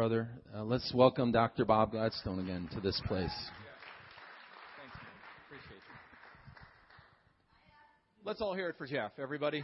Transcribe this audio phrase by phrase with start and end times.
[0.00, 0.30] brother.
[0.56, 1.66] Uh, let's welcome Dr.
[1.66, 3.28] Bob Gladstone again to this place.
[4.80, 5.12] Thanks, man.
[5.44, 5.94] Appreciate you.
[8.24, 9.62] Let's all hear it for Jeff, everybody.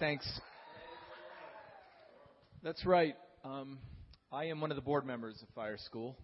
[0.00, 0.26] Thanks.
[2.62, 3.14] That's right.
[3.44, 3.78] Um,
[4.32, 6.16] I am one of the board members of Fire School,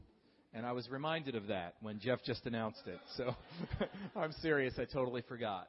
[0.55, 3.01] and I was reminded of that when Jeff just announced it.
[3.19, 3.37] So
[4.17, 4.73] I'm serious.
[4.79, 5.69] I totally forgot.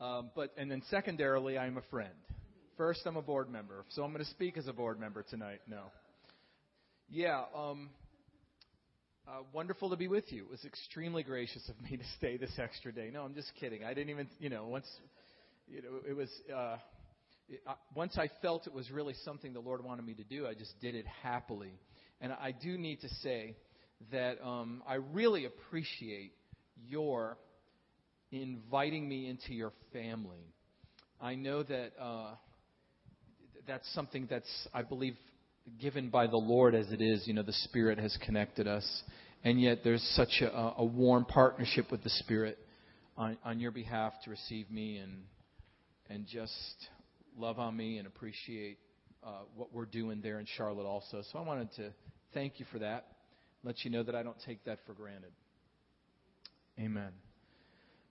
[0.00, 2.14] Um, but and then secondarily, I'm a friend.
[2.76, 5.62] First, I'm a board member, so I'm going to speak as a board member tonight.
[5.68, 5.86] No.
[7.12, 7.42] Yeah.
[7.56, 7.90] Um,
[9.26, 10.44] uh, wonderful to be with you.
[10.44, 13.10] It was extremely gracious of me to stay this extra day.
[13.12, 13.82] No, I'm just kidding.
[13.82, 14.86] I didn't even, you know, once,
[15.66, 16.28] you know, it was.
[16.54, 16.76] Uh,
[17.48, 20.46] it, uh, once I felt it was really something the Lord wanted me to do,
[20.46, 21.72] I just did it happily.
[22.20, 23.56] And I do need to say
[24.12, 26.32] that um, I really appreciate
[26.86, 27.38] your
[28.30, 30.54] inviting me into your family.
[31.20, 32.34] I know that uh,
[33.66, 35.16] that's something that's, I believe,
[35.78, 37.26] given by the Lord as it is.
[37.26, 39.02] You know, the Spirit has connected us.
[39.44, 42.58] And yet there's such a, a warm partnership with the Spirit
[43.16, 45.22] on, on your behalf to receive me and,
[46.08, 46.52] and just
[47.38, 48.78] love on me and appreciate
[49.24, 51.22] uh, what we're doing there in Charlotte also.
[51.32, 51.90] So I wanted to
[52.34, 53.06] thank you for that.
[53.64, 55.32] Let you know that I don't take that for granted.
[56.78, 57.10] Amen.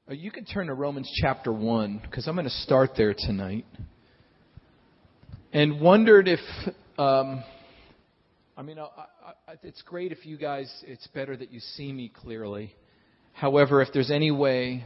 [0.10, 3.66] Uh, you can turn to Romans chapter 1 because I'm going to start there tonight.
[5.52, 6.40] And wondered if
[7.00, 7.44] um,
[8.58, 8.84] I mean, I,
[9.48, 12.74] I, it's great if you guys, it's better that you see me clearly.
[13.32, 14.86] However, if there's any way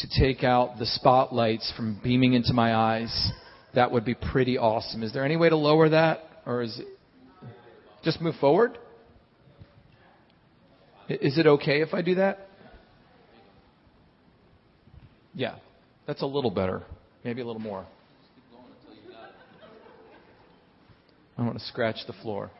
[0.00, 3.30] to take out the spotlights from beaming into my eyes,
[3.74, 5.04] that would be pretty awesome.
[5.04, 6.24] Is there any way to lower that?
[6.44, 6.88] Or is it
[8.02, 8.76] just move forward?
[11.08, 12.48] Is it okay if I do that?
[15.34, 15.56] Yeah,
[16.06, 16.82] that's a little better.
[17.22, 17.86] Maybe a little more.
[21.36, 22.50] I want to scratch the floor.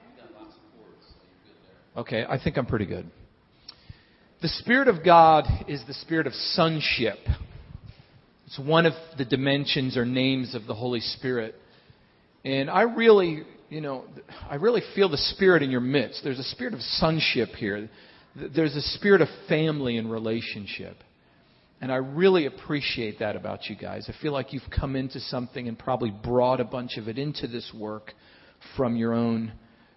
[1.97, 3.09] Okay, I think I'm pretty good.
[4.43, 7.19] The Spirit of God is the Spirit of sonship.
[8.47, 11.55] It's one of the dimensions or names of the Holy Spirit.
[12.45, 14.05] And I really, you know,
[14.51, 16.23] I really feel the Spirit in your midst.
[16.25, 17.89] There's a spirit of sonship here.
[18.35, 20.97] There's a spirit of family and relationship.
[21.81, 24.09] And I really appreciate that about you guys.
[24.09, 27.47] I feel like you've come into something and probably brought a bunch of it into
[27.47, 28.13] this work
[28.77, 29.53] from your own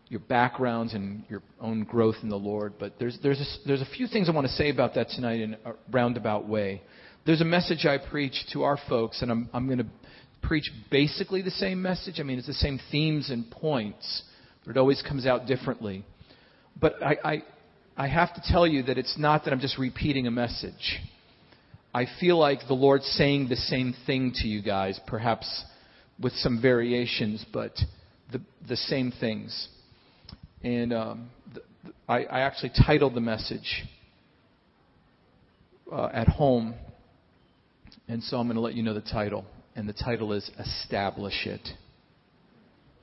[0.10, 2.74] your backgrounds and your own growth in the Lord.
[2.80, 5.42] But there's there's a, there's a few things I want to say about that tonight
[5.42, 6.82] in a roundabout way.
[7.26, 9.88] There's a message I preach to our folks, and I'm I'm going to
[10.42, 12.20] preach basically the same message.
[12.20, 14.24] I mean, it's the same themes and points,
[14.66, 16.06] but it always comes out differently.
[16.80, 17.44] But I, I
[17.98, 21.00] I have to tell you that it's not that I'm just repeating a message.
[21.94, 25.66] I feel like the Lord's saying the same thing to you guys, perhaps
[26.22, 27.72] with some variations, but
[28.32, 29.70] the, the same things.
[30.64, 31.30] And um,
[32.08, 33.86] I, I, actually titled the message
[35.92, 36.76] uh, at home.
[38.08, 39.46] And so I'm going to let you know the title.
[39.76, 41.68] And the title is Establish It.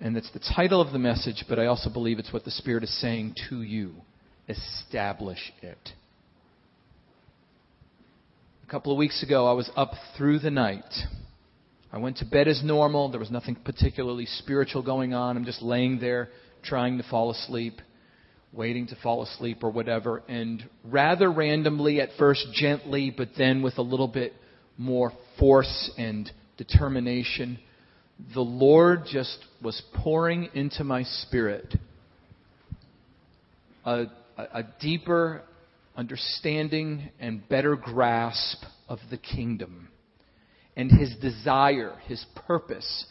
[0.01, 2.83] And it's the title of the message, but I also believe it's what the Spirit
[2.83, 3.95] is saying to you.
[4.49, 5.79] Establish it.
[8.67, 10.85] A couple of weeks ago, I was up through the night
[11.95, 13.09] I went to bed as normal.
[13.09, 15.37] There was nothing particularly spiritual going on.
[15.37, 16.29] I'm just laying there
[16.65, 17.75] trying to fall asleep,
[18.53, 20.25] waiting to fall asleep or whatever.
[20.27, 24.33] And rather randomly, at first gently, but then with a little bit
[24.77, 27.61] more force and determination,
[28.35, 31.77] the Lord just was pouring into my spirit
[33.85, 34.07] a,
[34.37, 35.43] a, deeper
[35.97, 39.91] understanding and better grasp of the kingdom
[40.77, 43.07] and his desire, his purpose,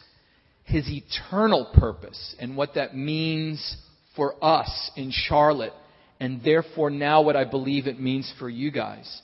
[0.64, 3.76] his eternal purpose, and what that means
[4.16, 5.72] for us in Charlotte,
[6.20, 9.22] and therefore now what I believe it means for you guys.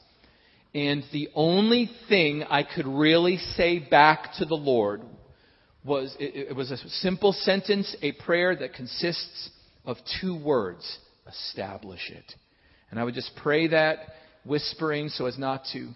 [0.75, 5.03] And the only thing I could really say back to the Lord
[5.85, 9.51] was it, it was a simple sentence, a prayer that consists
[9.85, 12.35] of two words establish it.
[12.91, 13.99] And I would just pray that,
[14.45, 15.91] whispering so as not to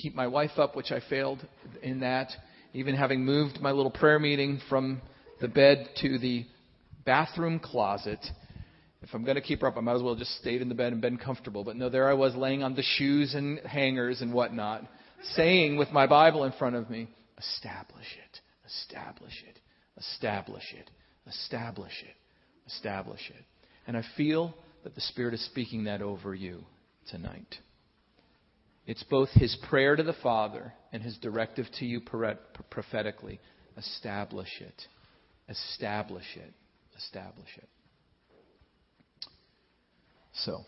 [0.00, 1.46] keep my wife up, which I failed
[1.82, 2.28] in that.
[2.72, 5.02] Even having moved my little prayer meeting from
[5.40, 6.46] the bed to the
[7.04, 8.24] bathroom closet.
[9.02, 10.74] If I'm going to keep her up, I might as well just stayed in the
[10.74, 11.64] bed and been comfortable.
[11.64, 14.82] But no, there I was laying on the shoes and hangers and whatnot,
[15.34, 17.08] saying with my Bible in front of me,
[17.38, 19.58] establish it, establish it,
[19.98, 20.90] establish it,
[21.26, 22.16] establish it,
[22.66, 23.44] establish it.
[23.86, 24.54] And I feel
[24.84, 26.64] that the Spirit is speaking that over you
[27.10, 27.56] tonight.
[28.90, 33.38] It's both his prayer to the Father and his directive to you prophetically.
[33.76, 34.82] Establish it.
[35.48, 36.52] Establish it.
[36.98, 37.68] establish it.
[40.32, 40.62] So,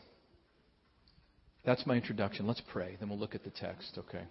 [1.64, 2.46] that's my introduction.
[2.46, 4.24] Let's pray, then we'll look at the text, okay?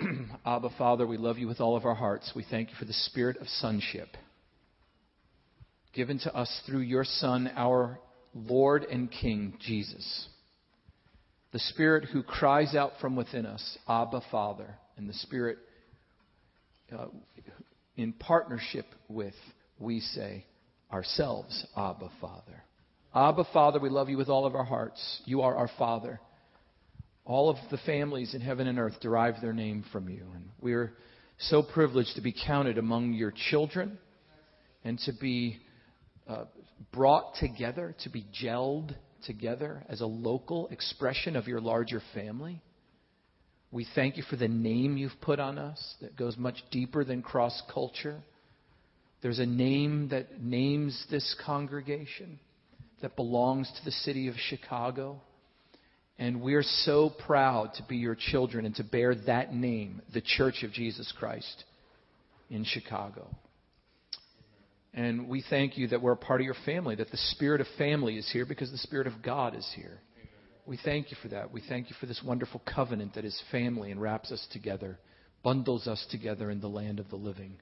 [0.46, 2.30] Abba, Father, we love you with all of our hearts.
[2.36, 4.16] We thank you for the spirit of sonship
[5.92, 7.98] given to us through your Son, our
[8.36, 10.28] Lord and King, Jesus.
[11.52, 15.58] The Spirit who cries out from within us, Abba, Father, and the Spirit
[16.90, 17.06] uh,
[17.96, 19.34] in partnership with,
[19.78, 20.46] we say,
[20.90, 22.64] ourselves, Abba, Father.
[23.14, 25.20] Abba, Father, we love you with all of our hearts.
[25.26, 26.20] You are our Father.
[27.26, 30.26] All of the families in heaven and earth derive their name from you.
[30.34, 30.94] And we're
[31.38, 33.98] so privileged to be counted among your children
[34.84, 35.58] and to be
[36.26, 36.44] uh,
[36.92, 42.60] brought together, to be gelled together as a local expression of your larger family.
[43.70, 47.22] We thank you for the name you've put on us that goes much deeper than
[47.22, 48.20] cross culture.
[49.22, 52.38] There's a name that names this congregation
[53.00, 55.20] that belongs to the city of Chicago.
[56.18, 60.62] And we're so proud to be your children and to bear that name, the Church
[60.62, 61.64] of Jesus Christ
[62.50, 63.26] in Chicago.
[64.94, 67.66] And we thank you that we're a part of your family, that the spirit of
[67.78, 70.00] family is here because the spirit of God is here.
[70.66, 71.50] We thank you for that.
[71.50, 74.98] We thank you for this wonderful covenant that is family and wraps us together,
[75.42, 77.56] bundles us together in the land of the living.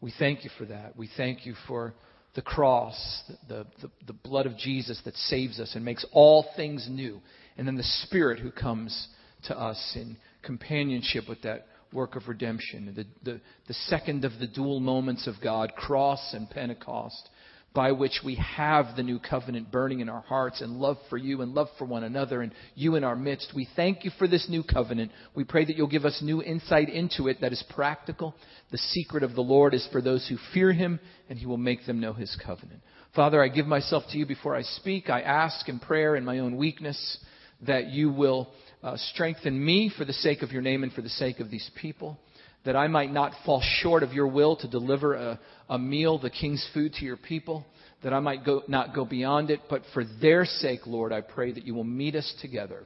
[0.00, 0.96] We thank you for that.
[0.96, 1.94] We thank you for
[2.34, 6.88] the cross, the, the, the, blood of Jesus that saves us and makes all things
[6.90, 7.20] new.
[7.56, 9.08] And then the Spirit who comes
[9.44, 12.92] to us in companionship with that work of redemption.
[12.94, 17.30] The, the, the second of the dual moments of God, cross and Pentecost,
[17.74, 21.42] by which we have the new covenant burning in our hearts and love for you
[21.42, 23.52] and love for one another and you in our midst.
[23.54, 25.10] We thank you for this new covenant.
[25.34, 28.36] We pray that you'll give us new insight into it that is practical.
[28.70, 31.84] The secret of the Lord is for those who fear him, and he will make
[31.84, 32.80] them know his covenant.
[33.16, 35.10] Father, I give myself to you before I speak.
[35.10, 37.18] I ask in prayer in my own weakness
[37.66, 38.50] that you will
[38.84, 41.68] uh, strengthen me for the sake of your name and for the sake of these
[41.80, 42.18] people
[42.64, 46.30] that I might not fall short of your will to deliver a, a meal, the
[46.30, 47.64] king's food to your people,
[48.02, 51.52] that I might go, not go beyond it, but for their sake, Lord, I pray
[51.52, 52.84] that you will meet us together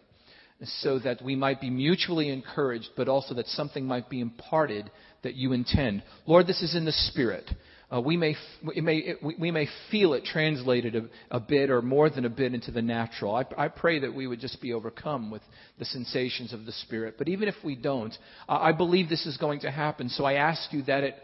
[0.83, 4.91] so that we might be mutually encouraged, but also that something might be imparted
[5.23, 6.03] that you intend.
[6.27, 7.49] Lord, this is in the Spirit.
[7.91, 8.37] Uh, we, may,
[8.77, 12.53] may, it, we may feel it translated a, a, bit or more than a bit
[12.53, 13.35] into the natural.
[13.35, 15.41] I, I, pray that we would just be overcome with
[15.79, 17.15] the sensations of the Spirit.
[17.17, 18.13] But even if we don't,
[18.47, 20.11] I believe this is going to happen.
[20.11, 21.15] So I ask you that it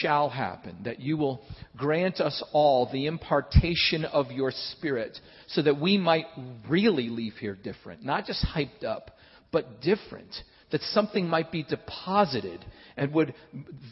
[0.00, 1.42] shall happen, that you will
[1.76, 5.18] grant us all the impartation of your Spirit
[5.48, 6.26] so that we might
[6.68, 9.10] really leave here different, not just hyped up,
[9.50, 10.32] but different
[10.74, 12.64] that something might be deposited
[12.96, 13.32] and would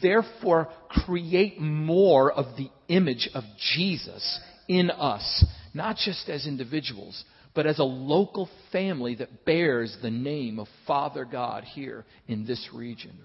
[0.01, 7.23] therefore create more of the image of Jesus in us, not just as individuals,
[7.55, 12.67] but as a local family that bears the name of Father God here in this
[12.73, 13.17] region.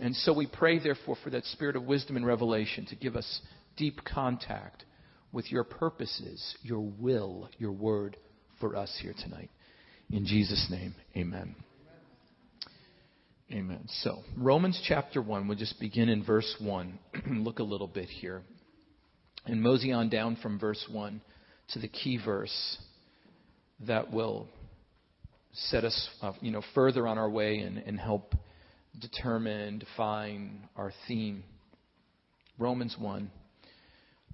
[0.00, 3.42] And so we pray, therefore, for that spirit of wisdom and revelation to give us
[3.76, 4.86] deep contact
[5.30, 8.16] with your purposes, your will, your word
[8.60, 9.50] for us here tonight.
[10.10, 11.54] In Jesus' name, amen.
[13.54, 13.84] Amen.
[14.02, 16.98] So, Romans chapter 1, we'll just begin in verse 1.
[17.30, 18.42] Look a little bit here.
[19.46, 21.20] And mosey on down from verse 1
[21.68, 22.78] to the key verse
[23.86, 24.48] that will
[25.52, 28.34] set us uh, you know, further on our way and, and help
[29.00, 31.44] determine, define our theme.
[32.58, 33.30] Romans 1.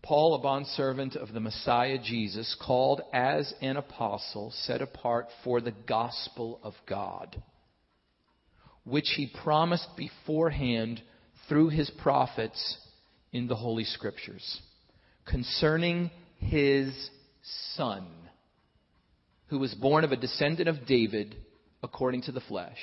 [0.02, 5.74] Paul, a bondservant of the Messiah Jesus, called as an apostle, set apart for the
[5.86, 7.36] gospel of God
[8.84, 11.02] which he promised beforehand
[11.48, 12.78] through his prophets
[13.32, 14.60] in the Holy Scriptures
[15.26, 17.10] concerning his
[17.74, 18.06] Son,
[19.48, 21.36] who was born of a descendant of David
[21.82, 22.78] according to the flesh,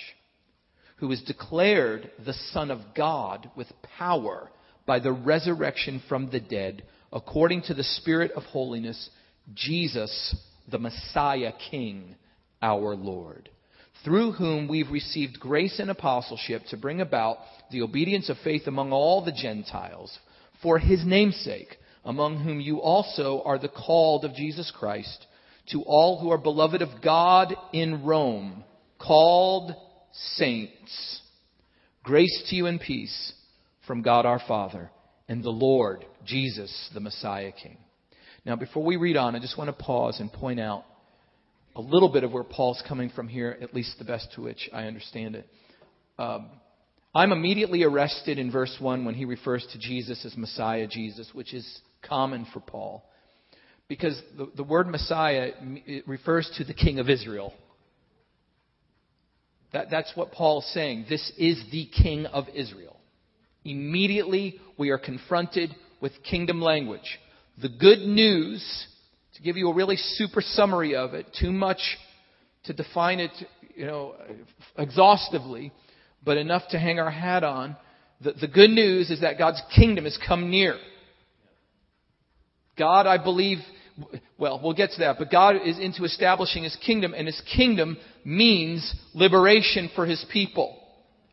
[0.97, 4.49] who was declared the Son of God with power
[4.85, 9.09] by the resurrection from the dead according to the Spirit of holiness,
[9.53, 10.35] Jesus,
[10.69, 12.15] the Messiah King,
[12.61, 13.49] our Lord
[14.03, 17.37] through whom we've received grace and apostleship to bring about
[17.71, 20.17] the obedience of faith among all the Gentiles,
[20.61, 25.25] for his name's sake, among whom you also are the called of Jesus Christ,
[25.71, 28.63] to all who are beloved of God in Rome,
[28.99, 29.73] called
[30.35, 31.21] saints.
[32.03, 33.33] Grace to you and peace
[33.85, 34.89] from God our Father
[35.27, 37.77] and the Lord Jesus, the Messiah King.
[38.45, 40.85] Now, before we read on, I just want to pause and point out
[41.77, 44.67] a little bit of where Paul's coming from here, at least the best to which
[44.73, 45.47] I understand it.
[46.17, 46.49] Um,
[47.13, 51.53] I'm immediately arrested in verse 1 when he refers to Jesus as Messiah Jesus, which
[51.53, 53.07] is common for Paul.
[53.87, 55.51] Because the, the word Messiah
[56.07, 57.53] refers to the King of Israel.
[59.71, 61.05] That, that's what Paul is saying.
[61.07, 62.97] This is the King of Israel.
[63.63, 67.19] Immediately, we are confronted with kingdom language.
[67.61, 68.87] The good news,
[69.37, 71.79] to give you a really super summary of it, too much
[72.63, 73.31] to define it,
[73.75, 74.15] you know,
[74.77, 75.71] exhaustively,
[76.25, 77.77] but enough to hang our hat on.
[78.21, 80.75] The, the good news is that God's kingdom has come near.
[82.79, 83.59] God, I believe,
[84.39, 87.97] well, we'll get to that, but God is into establishing His kingdom, and His kingdom
[88.25, 90.75] means liberation for His people,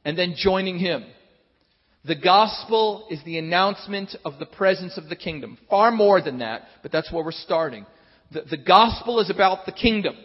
[0.05, 1.05] and then joining Him.
[2.05, 5.57] The gospel is the announcement of the presence of the kingdom.
[5.71, 7.87] Far more than that, but that's where we're starting.
[8.35, 10.17] The, the gospel is about the kingdom.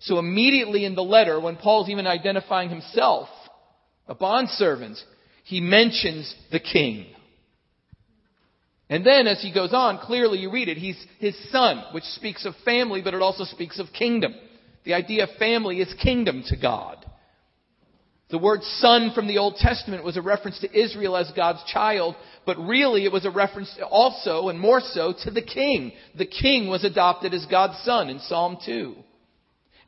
[0.00, 3.28] So immediately in the letter, when Paul's even identifying himself,
[4.06, 4.98] a bondservant,
[5.44, 7.06] he mentions the king.
[8.88, 12.44] And then as he goes on, clearly you read it, he's his son, which speaks
[12.44, 14.34] of family, but it also speaks of kingdom.
[14.84, 17.04] The idea of family is kingdom to God.
[18.28, 22.16] The word son from the Old Testament was a reference to Israel as God's child,
[22.44, 25.92] but really it was a reference also, and more so, to the king.
[26.18, 28.96] The king was adopted as God's son in Psalm 2.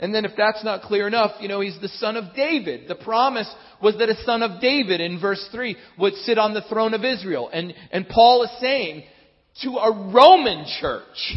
[0.01, 2.87] And then if that's not clear enough, you know, he's the son of David.
[2.87, 3.53] The promise
[3.83, 7.05] was that a son of David in verse 3 would sit on the throne of
[7.05, 7.51] Israel.
[7.53, 9.03] And, and Paul is saying
[9.63, 11.37] to a Roman church,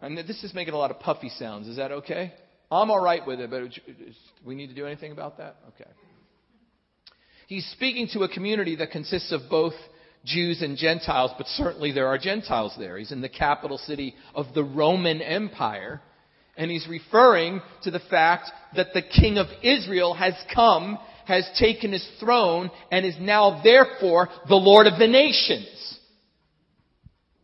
[0.00, 1.68] and this is making a lot of puffy sounds.
[1.68, 2.32] Is that okay?
[2.70, 3.62] I'm alright with it, but
[4.44, 5.56] we need to do anything about that?
[5.68, 5.90] Okay.
[7.46, 9.74] He's speaking to a community that consists of both
[10.24, 12.96] Jews and Gentiles, but certainly there are Gentiles there.
[12.96, 16.00] He's in the capital city of the Roman Empire.
[16.56, 21.92] And he's referring to the fact that the king of Israel has come, has taken
[21.92, 25.93] his throne, and is now therefore the Lord of the nations.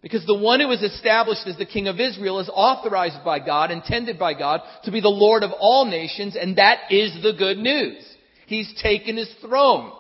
[0.03, 3.71] Because the one who is established as the king of Israel is authorized by God,
[3.71, 7.59] intended by God, to be the Lord of all nations, and that is the good
[7.59, 8.03] news.
[8.47, 9.93] He's taken his throne.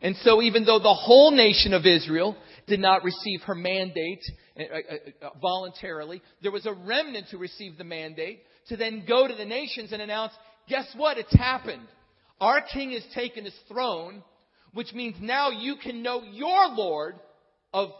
[0.00, 4.22] And so even though the whole nation of Israel did not receive her mandate
[4.58, 6.22] uh, uh, uh, voluntarily.
[6.42, 10.02] There was a remnant who received the mandate to then go to the nations and
[10.02, 10.32] announce,
[10.68, 11.18] guess what?
[11.18, 11.86] It's happened.
[12.40, 14.22] Our king has taken his throne,
[14.74, 17.14] which means now you can know your Lord
[17.72, 17.90] of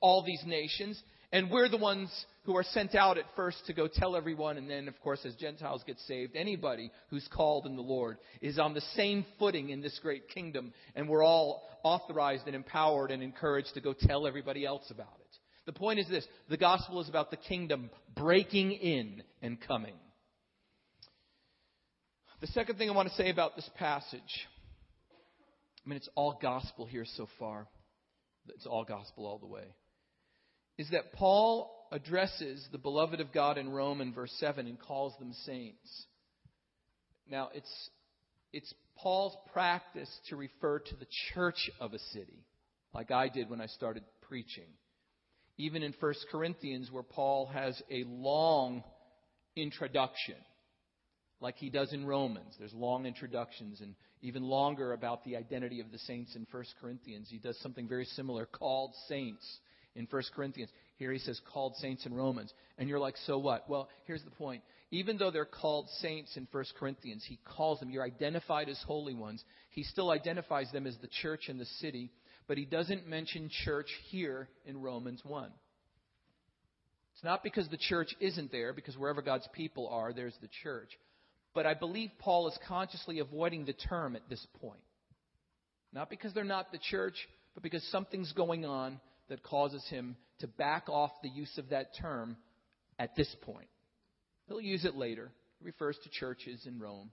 [0.00, 1.00] all these nations,
[1.32, 2.10] and we're the ones
[2.44, 5.34] who are sent out at first to go tell everyone, and then, of course, as
[5.34, 9.82] Gentiles get saved, anybody who's called in the Lord is on the same footing in
[9.82, 14.64] this great kingdom, and we're all authorized and empowered and encouraged to go tell everybody
[14.64, 15.28] else about it.
[15.66, 19.94] The point is this the gospel is about the kingdom breaking in and coming.
[22.40, 24.46] The second thing I want to say about this passage,
[25.84, 27.66] I mean, it's all gospel here so far.
[28.54, 29.74] It's all gospel all the way.
[30.76, 35.14] Is that Paul addresses the beloved of God in Rome in verse 7 and calls
[35.18, 36.06] them saints.
[37.30, 37.90] Now, it's,
[38.52, 42.44] it's Paul's practice to refer to the church of a city,
[42.94, 44.66] like I did when I started preaching
[45.58, 48.84] even in 1 Corinthians, where Paul has a long
[49.56, 50.36] introduction,
[51.40, 52.54] like he does in Romans.
[52.58, 57.28] There's long introductions and even longer about the identity of the saints in 1 Corinthians.
[57.30, 59.44] He does something very similar, called saints
[59.94, 60.70] in 1 Corinthians.
[60.96, 62.52] Here he says called saints in Romans.
[62.76, 63.68] And you're like, so what?
[63.68, 64.62] Well, here's the point.
[64.90, 69.14] Even though they're called saints in 1 Corinthians, he calls them, you're identified as holy
[69.14, 69.44] ones.
[69.70, 72.10] He still identifies them as the church and the city
[72.48, 75.50] but he doesn't mention church here in Romans 1.
[77.14, 80.88] It's not because the church isn't there, because wherever God's people are, there's the church.
[81.54, 84.80] But I believe Paul is consciously avoiding the term at this point.
[85.92, 87.16] Not because they're not the church,
[87.54, 91.90] but because something's going on that causes him to back off the use of that
[92.00, 92.36] term
[92.98, 93.68] at this point.
[94.46, 95.30] He'll use it later.
[95.60, 97.10] It refers to churches in Rome.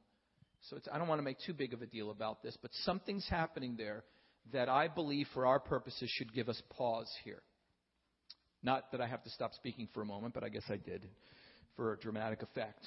[0.69, 3.27] So I don't want to make too big of a deal about this, but something's
[3.29, 4.03] happening there
[4.53, 7.41] that I believe for our purposes should give us pause here.
[8.63, 11.07] Not that I have to stop speaking for a moment, but I guess I did
[11.75, 12.79] for dramatic effect.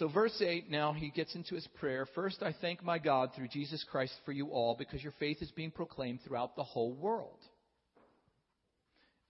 [0.00, 2.06] So, verse 8, now he gets into his prayer.
[2.14, 5.50] First, I thank my God through Jesus Christ for you all because your faith is
[5.50, 7.36] being proclaimed throughout the whole world.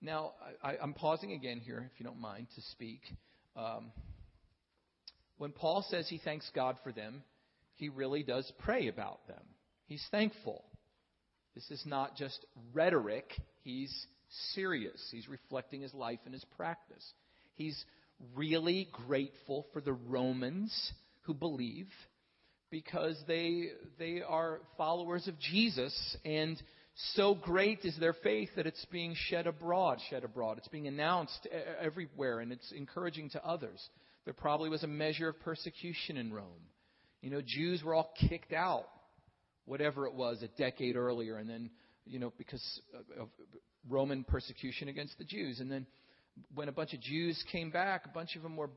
[0.01, 0.31] Now,
[0.63, 3.01] I, am pausing again here, if you don't mind, to speak.
[3.57, 3.91] Um,
[5.39, 7.21] when Paul says he thanks God for them,
[7.75, 9.43] he really does pray about them.
[9.87, 10.63] He's thankful.
[11.53, 13.25] This is not just rhetoric,
[13.65, 14.07] he's
[14.53, 15.05] serious.
[15.11, 17.05] He's reflecting his life and his practice.
[17.55, 17.83] He's
[18.35, 21.87] really grateful for the Romans who believe
[22.69, 26.61] because they, they are followers of Jesus and
[27.15, 30.57] so great is their faith that it's being shed abroad, shed abroad.
[30.57, 31.47] It's being announced
[31.79, 33.81] everywhere and it's encouraging to others.
[34.25, 36.67] There probably was a measure of persecution in Rome.
[37.21, 38.87] You know, Jews were all kicked out,
[39.65, 41.69] whatever it was, a decade earlier, and then,
[42.05, 42.81] you know, because
[43.19, 43.29] of
[43.89, 45.59] Roman persecution against the Jews.
[45.59, 45.87] And then
[46.53, 48.69] when a bunch of Jews came back, a bunch of them were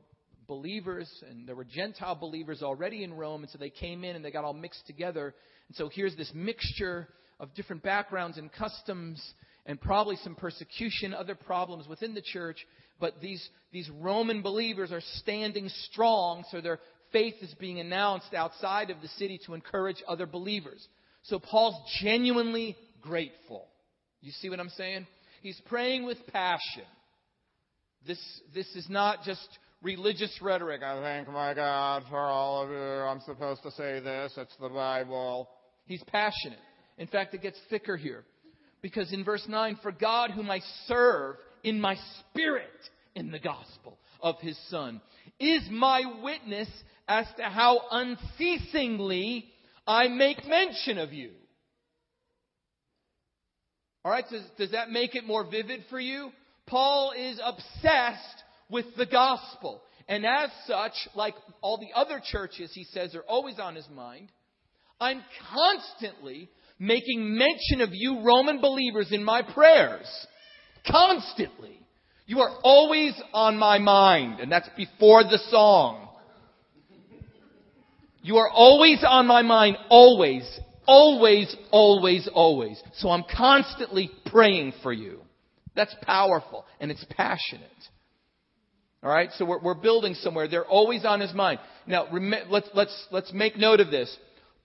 [0.47, 4.23] believers, and there were Gentile believers already in Rome, and so they came in and
[4.23, 5.33] they got all mixed together.
[5.67, 7.07] And so here's this mixture
[7.39, 9.21] of different backgrounds and customs,
[9.65, 12.65] and probably some persecution, other problems within the church.
[12.99, 16.79] But these, these Roman believers are standing strong, so their
[17.11, 20.87] faith is being announced outside of the city to encourage other believers.
[21.23, 23.67] So Paul's genuinely grateful.
[24.21, 25.07] You see what I'm saying?
[25.41, 26.83] He's praying with passion.
[28.07, 28.19] This,
[28.53, 29.47] this is not just
[29.81, 30.81] religious rhetoric.
[30.83, 32.75] I thank my God for all of you.
[32.77, 34.33] I'm supposed to say this.
[34.37, 35.49] It's the Bible.
[35.85, 36.59] He's passionate.
[36.97, 38.23] In fact, it gets thicker here.
[38.81, 42.69] Because in verse 9, for God whom I serve in my spirit
[43.15, 45.01] in the gospel of his Son
[45.39, 46.69] is my witness
[47.07, 49.45] as to how unceasingly
[49.87, 51.31] I make mention of you.
[54.03, 56.31] All right, does, does that make it more vivid for you?
[56.67, 59.81] Paul is obsessed with the gospel.
[60.07, 64.29] And as such, like all the other churches, he says, are always on his mind.
[64.99, 65.21] I'm
[65.53, 70.07] constantly making mention of you, Roman believers, in my prayers.
[70.89, 71.79] Constantly.
[72.27, 74.39] You are always on my mind.
[74.39, 76.07] And that's before the song.
[78.21, 82.81] You are always on my mind, always, always, always, always.
[82.95, 85.21] So I'm constantly praying for you.
[85.75, 87.69] That's powerful and it's passionate.
[89.03, 90.47] All right, so we're, we're building somewhere.
[90.47, 91.59] They're always on his mind.
[91.85, 94.15] Now, rem- let's let's let's make note of this.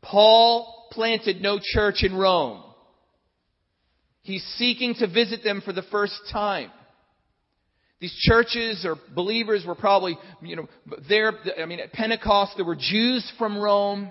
[0.01, 2.63] Paul planted no church in Rome.
[4.23, 6.71] He's seeking to visit them for the first time.
[8.01, 10.69] These churches or believers were probably, you know,
[11.07, 14.11] there, I mean, at Pentecost, there were Jews from Rome.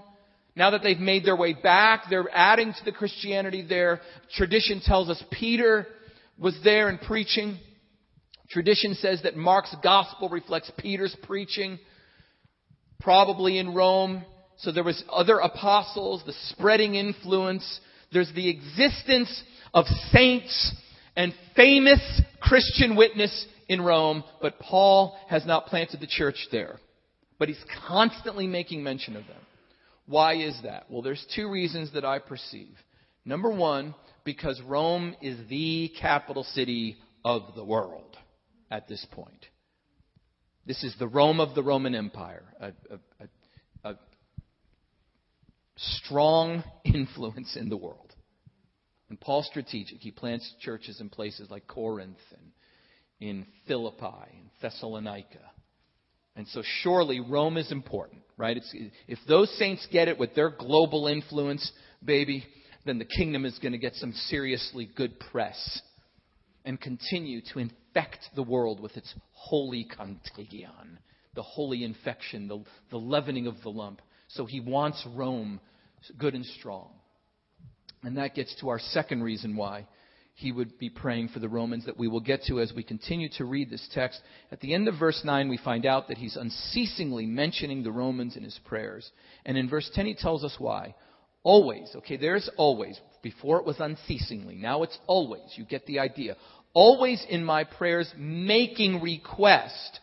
[0.55, 4.01] Now that they've made their way back, they're adding to the Christianity there.
[4.35, 5.87] Tradition tells us Peter
[6.39, 7.57] was there and preaching.
[8.49, 11.77] Tradition says that Mark's gospel reflects Peter's preaching,
[12.99, 14.23] probably in Rome.
[14.57, 17.79] So there was other apostles, the spreading influence.
[18.11, 20.75] There's the existence of saints
[21.15, 22.01] and famous
[22.39, 26.79] Christian witness in Rome, but Paul has not planted the church there.
[27.37, 29.37] But he's constantly making mention of them.
[30.07, 30.85] Why is that?
[30.89, 32.75] Well, there's two reasons that I perceive.
[33.25, 38.17] Number one, because Rome is the capital city of the world
[38.71, 39.45] at this point.
[40.65, 43.95] This is the Rome of the Roman Empire, a, a, a,
[45.75, 48.13] strong influence in the world.
[49.09, 49.99] And Paul's strategic.
[49.99, 52.51] He plants churches in places like Corinth and
[53.19, 55.39] in Philippi and Thessalonica.
[56.35, 58.55] And so surely Rome is important, right?
[58.55, 58.73] It's,
[59.07, 61.69] if those saints get it with their global influence,
[62.03, 62.45] baby,
[62.89, 65.81] then the kingdom is going to get some seriously good press
[66.65, 70.97] and continue to infect the world with its holy contagion,
[71.35, 74.01] the holy infection, the, the leavening of the lump.
[74.29, 75.59] So he wants Rome
[76.17, 76.89] good and strong.
[78.01, 79.87] And that gets to our second reason why
[80.33, 83.27] he would be praying for the Romans that we will get to as we continue
[83.37, 84.21] to read this text.
[84.51, 88.37] At the end of verse 9, we find out that he's unceasingly mentioning the Romans
[88.37, 89.11] in his prayers.
[89.45, 90.95] And in verse 10, he tells us why.
[91.43, 92.99] Always, okay, there's always.
[93.21, 94.55] Before it was unceasingly.
[94.55, 95.41] Now it's always.
[95.55, 96.37] You get the idea.
[96.73, 99.99] Always in my prayers making request,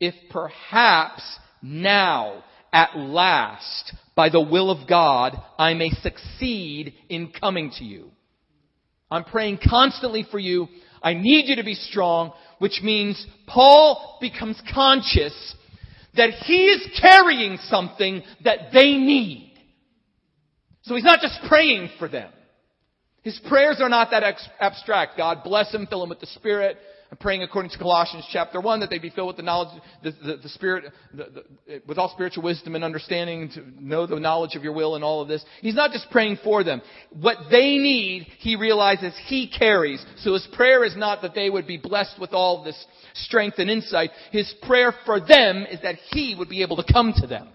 [0.00, 1.22] if perhaps
[1.62, 8.10] now, at last, by the will of God, I may succeed in coming to you.
[9.10, 10.68] I'm praying constantly for you.
[11.02, 15.54] I need you to be strong, which means Paul becomes conscious
[16.16, 19.47] that he is carrying something that they need.
[20.88, 22.30] So he's not just praying for them.
[23.22, 25.16] His prayers are not that ex- abstract.
[25.16, 26.78] God bless him, fill him with the Spirit,
[27.10, 30.10] I'm praying according to Colossians chapter 1 that they be filled with the knowledge, the,
[30.10, 31.44] the, the Spirit, the,
[31.86, 35.22] with all spiritual wisdom and understanding to know the knowledge of your will and all
[35.22, 35.42] of this.
[35.62, 36.82] He's not just praying for them.
[37.18, 40.04] What they need, he realizes he carries.
[40.18, 43.70] So his prayer is not that they would be blessed with all this strength and
[43.70, 44.10] insight.
[44.30, 47.48] His prayer for them is that he would be able to come to them.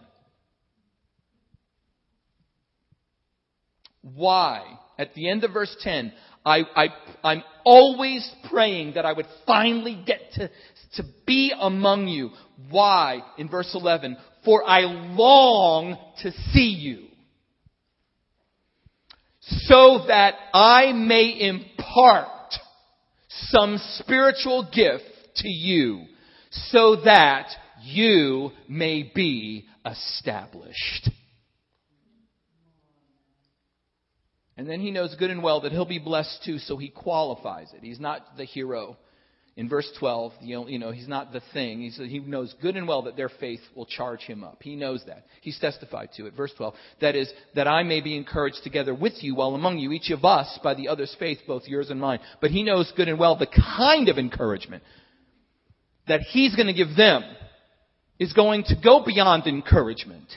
[4.04, 4.64] Why?
[5.00, 6.14] At the end of verse 10,
[6.46, 6.88] I, I,
[7.24, 10.50] I'm always praying that I would finally get to,
[10.96, 12.30] to be among you.
[12.70, 13.22] Why?
[13.38, 17.08] In verse 11, for I long to see you.
[19.46, 22.28] so that I may impart
[23.30, 25.04] some spiritual gift
[25.38, 26.06] to you,
[26.52, 27.50] so that
[27.82, 31.10] you may be established.
[34.56, 37.72] And then he knows good and well that he'll be blessed too, so he qualifies
[37.74, 37.84] it.
[37.84, 38.98] He's not the hero.
[39.56, 41.82] In verse 12, you know, he's not the thing.
[41.82, 44.64] He knows good and well that their faith will charge him up.
[44.64, 45.26] He knows that.
[45.42, 46.34] He's testified to it.
[46.36, 49.92] Verse 12, that is, that I may be encouraged together with you while among you,
[49.92, 52.20] each of us by the other's faith, both yours and mine.
[52.42, 54.82] But he knows good and well the kind of encouragement
[56.08, 57.24] that he's going to give them
[58.18, 60.28] is going to go beyond encouragement.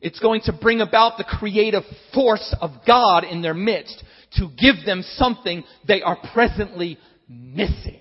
[0.00, 4.02] It's going to bring about the creative force of God in their midst
[4.36, 8.00] to give them something they are presently missing.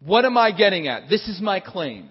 [0.00, 1.08] What am I getting at?
[1.08, 2.10] This is my claim.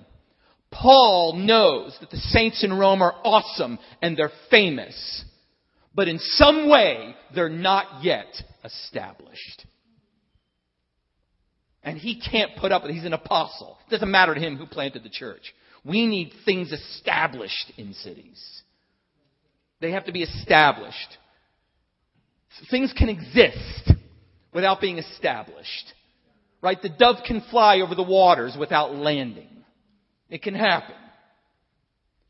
[0.71, 5.23] Paul knows that the saints in Rome are awesome and they're famous,
[5.93, 8.25] but in some way they're not yet
[8.63, 9.67] established.
[11.83, 12.95] And he can't put up with it.
[12.95, 13.77] He's an apostle.
[13.87, 15.53] It doesn't matter to him who planted the church.
[15.83, 18.61] We need things established in cities.
[19.81, 21.17] They have to be established.
[22.71, 23.91] Things can exist
[24.53, 25.93] without being established.
[26.61, 26.81] Right?
[26.81, 29.49] The dove can fly over the waters without landing.
[30.29, 30.95] It can happen.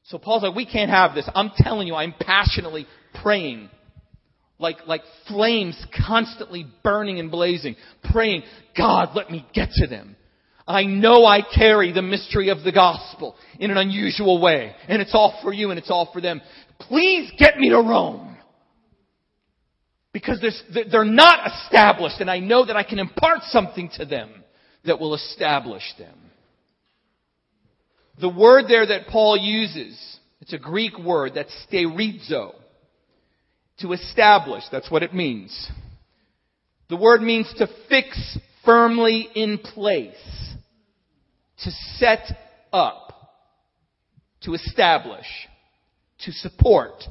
[0.05, 1.29] So Paul's like, we can't have this.
[1.35, 2.87] I'm telling you, I'm passionately
[3.21, 3.69] praying
[4.59, 7.75] like, like flames constantly burning and blazing,
[8.11, 8.43] praying,
[8.77, 10.15] God, let me get to them.
[10.65, 15.13] I know I carry the mystery of the gospel in an unusual way, and it's
[15.13, 16.41] all for you and it's all for them.
[16.79, 18.37] Please get me to Rome.
[20.13, 20.39] Because
[20.91, 24.29] they're not established, and I know that I can impart something to them
[24.85, 26.15] that will establish them.
[28.21, 29.99] The word there that Paul uses,
[30.39, 32.53] it's a Greek word, that's sterizo
[33.79, 34.63] to establish.
[34.71, 35.69] That's what it means.
[36.89, 40.15] The word means to fix firmly in place,
[41.63, 42.37] to set
[42.71, 43.31] up,
[44.41, 45.25] to establish,
[46.19, 47.03] to support,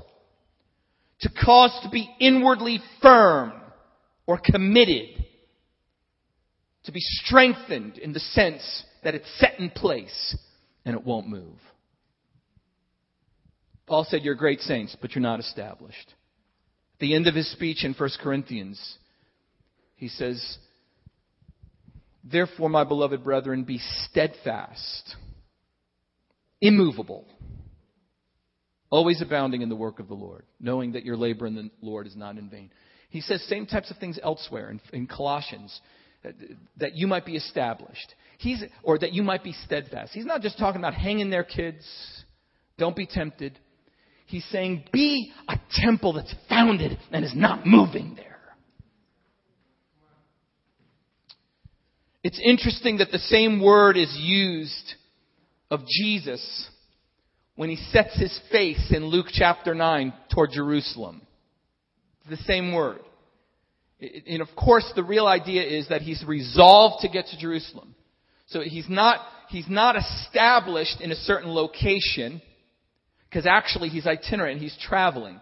[1.20, 3.52] to cause to be inwardly firm
[4.26, 5.08] or committed,
[6.84, 10.36] to be strengthened in the sense that it's set in place
[10.84, 11.58] and it won't move.
[13.86, 16.14] Paul said, You're great saints, but you're not established
[17.02, 18.96] the end of his speech in 1 Corinthians,
[19.96, 20.58] he says,
[22.22, 25.16] Therefore, my beloved brethren, be steadfast,
[26.60, 27.26] immovable,
[28.88, 32.06] always abounding in the work of the Lord, knowing that your labor in the Lord
[32.06, 32.70] is not in vain.
[33.10, 35.80] He says same types of things elsewhere in, in Colossians,
[36.22, 36.34] that,
[36.76, 38.14] that you might be established.
[38.38, 40.12] He's, or that you might be steadfast.
[40.12, 41.84] He's not just talking about hanging there, kids.
[42.78, 43.58] Don't be tempted.
[44.32, 48.38] He's saying, be a temple that's founded and is not moving there.
[52.24, 54.94] It's interesting that the same word is used
[55.70, 56.66] of Jesus
[57.56, 61.20] when he sets his face in Luke chapter 9 toward Jerusalem.
[62.26, 63.00] the same word.
[64.26, 67.94] And of course, the real idea is that he's resolved to get to Jerusalem.
[68.46, 72.40] So he's not, he's not established in a certain location.
[73.32, 75.40] Because actually he's itinerant, he's traveling.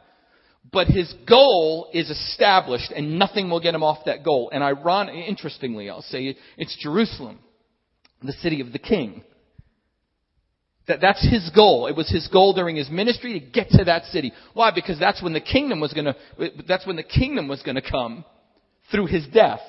[0.73, 4.49] But his goal is established and nothing will get him off that goal.
[4.53, 7.41] And iron, interestingly, I'll say it's Jerusalem,
[8.23, 9.25] the city of the king.
[10.87, 11.89] That, that's his goal.
[11.89, 14.33] It was his goal during his ministry to get to that city.
[14.55, 14.71] Why?
[14.73, 16.15] Because that's when the kingdom was gonna,
[16.69, 18.25] that's when the kingdom was gonna come
[18.93, 19.61] through his death.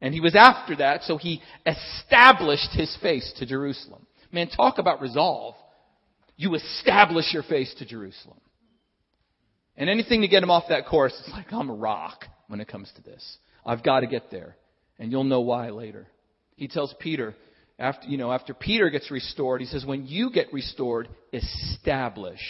[0.00, 4.06] And he was after that, so he established his face to Jerusalem.
[4.30, 5.56] Man, talk about resolve
[6.40, 8.40] you establish your face to Jerusalem.
[9.76, 12.68] And anything to get him off that course, it's like, I'm a rock when it
[12.68, 13.38] comes to this.
[13.64, 14.56] I've got to get there.
[14.98, 16.06] And you'll know why later.
[16.56, 17.34] He tells Peter,
[17.78, 22.40] after, you know, after Peter gets restored, he says, when you get restored, establish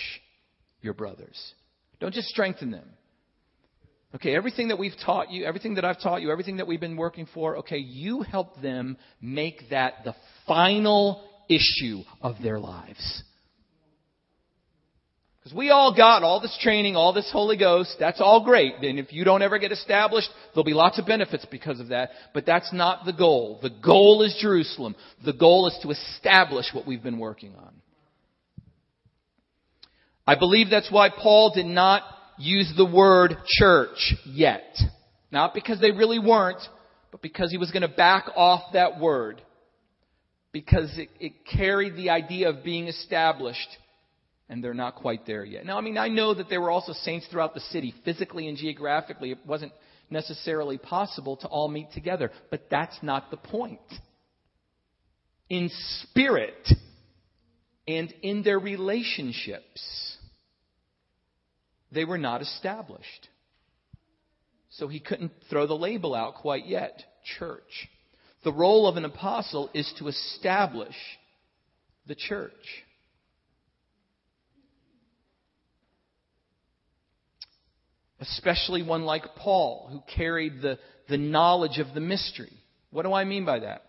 [0.83, 1.55] your brothers.
[1.99, 2.89] Don't just strengthen them.
[4.15, 6.97] Okay, everything that we've taught you, everything that I've taught you, everything that we've been
[6.97, 10.15] working for, okay, you help them make that the
[10.47, 13.25] final issue of their lives.
[15.51, 17.97] Because we all got all this training, all this Holy Ghost.
[17.99, 18.75] That's all great.
[18.83, 22.11] And if you don't ever get established, there'll be lots of benefits because of that.
[22.33, 23.59] But that's not the goal.
[23.61, 24.95] The goal is Jerusalem.
[25.25, 27.73] The goal is to establish what we've been working on.
[30.25, 32.03] I believe that's why Paul did not
[32.39, 34.79] use the word church yet.
[35.33, 36.63] Not because they really weren't,
[37.11, 39.43] but because he was going to back off that word.
[40.53, 43.69] Because it, it carried the idea of being established
[44.51, 45.65] and they're not quite there yet.
[45.65, 47.95] Now, I mean, I know that there were also saints throughout the city.
[48.05, 49.73] Physically and geographically, it wasn't
[50.11, 53.81] necessarily possible to all meet together, but that's not the point.
[55.49, 55.71] In
[56.03, 56.69] spirit
[57.87, 60.17] and in their relationships,
[61.93, 63.29] they were not established.
[64.71, 67.05] So he couldn't throw the label out quite yet
[67.39, 67.89] church.
[68.43, 70.97] The role of an apostle is to establish
[72.09, 72.53] the church.
[78.21, 80.79] Especially one like Paul, who carried the,
[81.09, 82.53] the knowledge of the mystery.
[82.91, 83.83] What do I mean by that?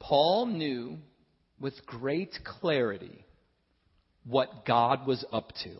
[0.00, 0.98] Paul knew
[1.60, 3.24] with great clarity
[4.26, 5.70] what God was up to,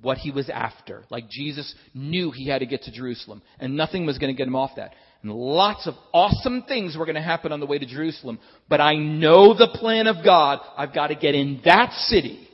[0.00, 1.04] what he was after.
[1.10, 4.48] Like Jesus knew he had to get to Jerusalem, and nothing was going to get
[4.48, 4.94] him off that.
[5.22, 8.38] And lots of awesome things were going to happen on the way to Jerusalem,
[8.68, 10.60] but I know the plan of God.
[10.76, 12.48] I've got to get in that city.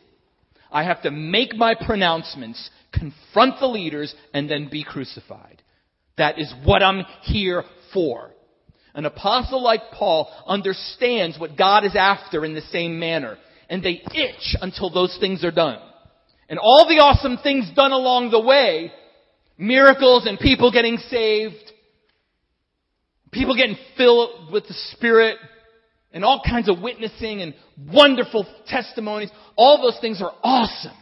[0.70, 5.62] I have to make my pronouncements confront the leaders, and then be crucified.
[6.16, 8.30] That is what I'm here for.
[8.94, 13.36] An apostle like Paul understands what God is after in the same manner,
[13.68, 15.78] and they itch until those things are done.
[16.48, 18.92] And all the awesome things done along the way,
[19.58, 21.72] miracles and people getting saved,
[23.32, 25.36] people getting filled with the Spirit,
[26.16, 27.52] and all kinds of witnessing and
[27.92, 30.96] wonderful testimonies, all those things are awesome.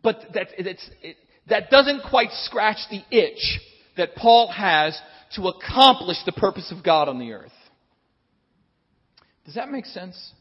[0.00, 1.16] But that, it,
[1.48, 3.58] that doesn't quite scratch the itch
[3.96, 4.96] that Paul has
[5.34, 7.50] to accomplish the purpose of God on the earth.
[9.44, 10.32] Does that make sense?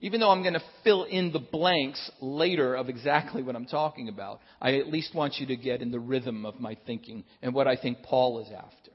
[0.00, 4.08] Even though I'm going to fill in the blanks later of exactly what I'm talking
[4.08, 7.52] about, I at least want you to get in the rhythm of my thinking and
[7.52, 8.92] what I think Paul is after.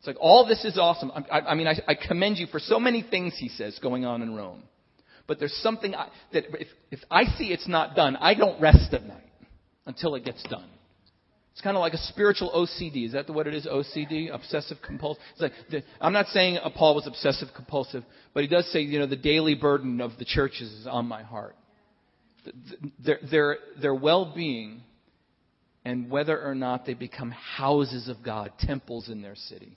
[0.00, 1.12] It's like, all this is awesome.
[1.30, 4.22] I, I mean, I, I commend you for so many things, he says, going on
[4.22, 4.62] in Rome.
[5.26, 8.94] But there's something I, that if, if I see it's not done, I don't rest
[8.94, 9.30] at night
[9.84, 10.64] until it gets done.
[11.52, 13.04] It's kind of like a spiritual OCD.
[13.04, 13.66] Is that what it is?
[13.66, 15.22] OCD, obsessive compulsive.
[15.32, 19.00] It's like the, I'm not saying Paul was obsessive compulsive, but he does say, you
[19.00, 21.56] know, the daily burden of the churches is on my heart.
[23.04, 24.80] Their their their well-being
[25.84, 29.76] and whether or not they become houses of God, temples in their city.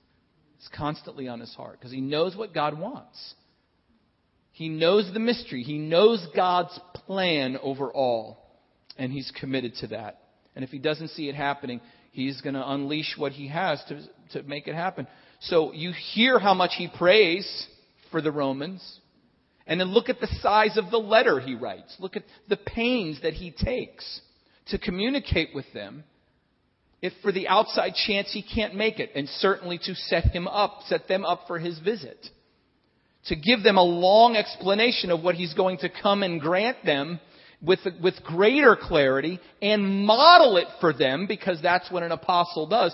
[0.64, 3.34] It's constantly on his heart because he knows what God wants.
[4.54, 5.62] He knows the mystery.
[5.62, 8.38] He knows God's plan over all.
[8.98, 10.22] And he's committed to that.
[10.56, 14.04] And if he doesn't see it happening, he's going to unleash what he has to,
[14.32, 15.06] to make it happen.
[15.42, 17.68] So you hear how much he prays
[18.10, 19.00] for the Romans.
[19.68, 21.94] And then look at the size of the letter he writes.
[22.00, 24.22] Look at the pains that he takes
[24.68, 26.06] to communicate with them
[27.04, 30.80] if for the outside chance he can't make it, and certainly to set him up,
[30.88, 32.18] set them up for his visit
[33.26, 37.20] to give them a long explanation of what he's going to come and grant them
[37.62, 42.94] with, with greater clarity and model it for them because that's what an apostle does.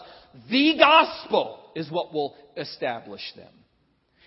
[0.50, 3.52] The gospel is what will establish them.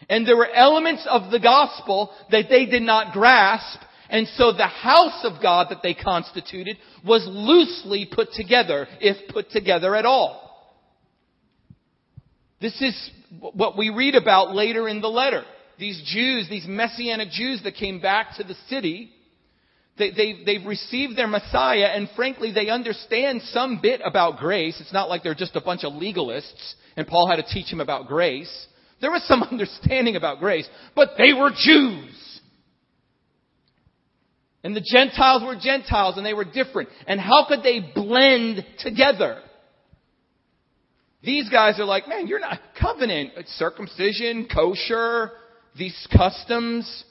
[0.08, 3.78] And there were elements of the gospel that they did not grasp,
[4.12, 9.50] and so the house of God that they constituted was loosely put together, if put
[9.50, 10.38] together at all.
[12.60, 15.42] This is what we read about later in the letter
[15.82, 19.10] these Jews, these Messianic Jews that came back to the city,
[19.98, 24.80] they, they've received their Messiah, and frankly, they understand some bit about grace.
[24.80, 27.80] It's not like they're just a bunch of legalists, and Paul had to teach them
[27.80, 28.66] about grace.
[29.00, 32.31] There was some understanding about grace, but they were Jews.
[34.64, 36.88] And the Gentiles were Gentiles, and they were different.
[37.06, 39.40] And how could they blend together?
[41.24, 45.30] These guys are like, man, you're not covenant, circumcision, kosher,
[45.76, 47.04] these customs.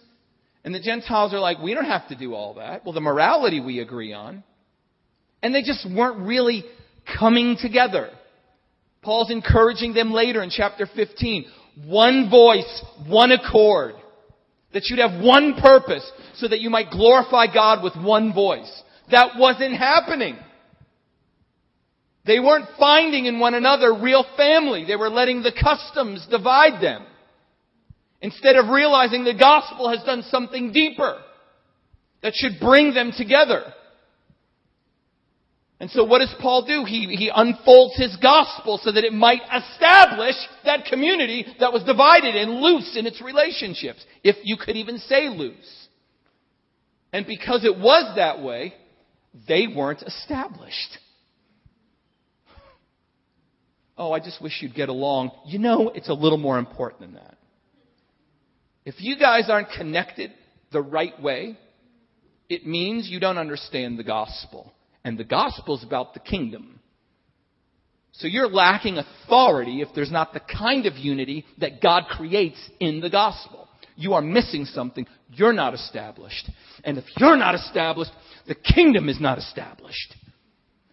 [0.63, 2.85] And the Gentiles are like, we don't have to do all that.
[2.85, 4.43] Well, the morality we agree on.
[5.41, 6.63] And they just weren't really
[7.19, 8.09] coming together.
[9.01, 11.45] Paul's encouraging them later in chapter 15.
[11.85, 13.95] One voice, one accord.
[14.73, 18.83] That you'd have one purpose so that you might glorify God with one voice.
[19.09, 20.37] That wasn't happening.
[22.25, 24.85] They weren't finding in one another real family.
[24.85, 27.05] They were letting the customs divide them.
[28.21, 31.19] Instead of realizing the gospel has done something deeper
[32.21, 33.73] that should bring them together.
[35.81, 36.85] And so what does Paul do?
[36.85, 42.35] He, he unfolds his gospel so that it might establish that community that was divided
[42.35, 44.05] and loose in its relationships.
[44.23, 45.87] If you could even say loose.
[47.11, 48.75] And because it was that way,
[49.47, 50.99] they weren't established.
[53.97, 55.31] Oh, I just wish you'd get along.
[55.47, 57.37] You know, it's a little more important than that.
[58.85, 60.31] If you guys aren't connected
[60.71, 61.57] the right way,
[62.49, 64.71] it means you don't understand the gospel.
[65.03, 66.79] And the gospel is about the kingdom.
[68.13, 72.99] So you're lacking authority if there's not the kind of unity that God creates in
[72.99, 73.67] the gospel.
[73.95, 75.07] You are missing something.
[75.31, 76.49] You're not established.
[76.83, 78.11] And if you're not established,
[78.47, 80.15] the kingdom is not established.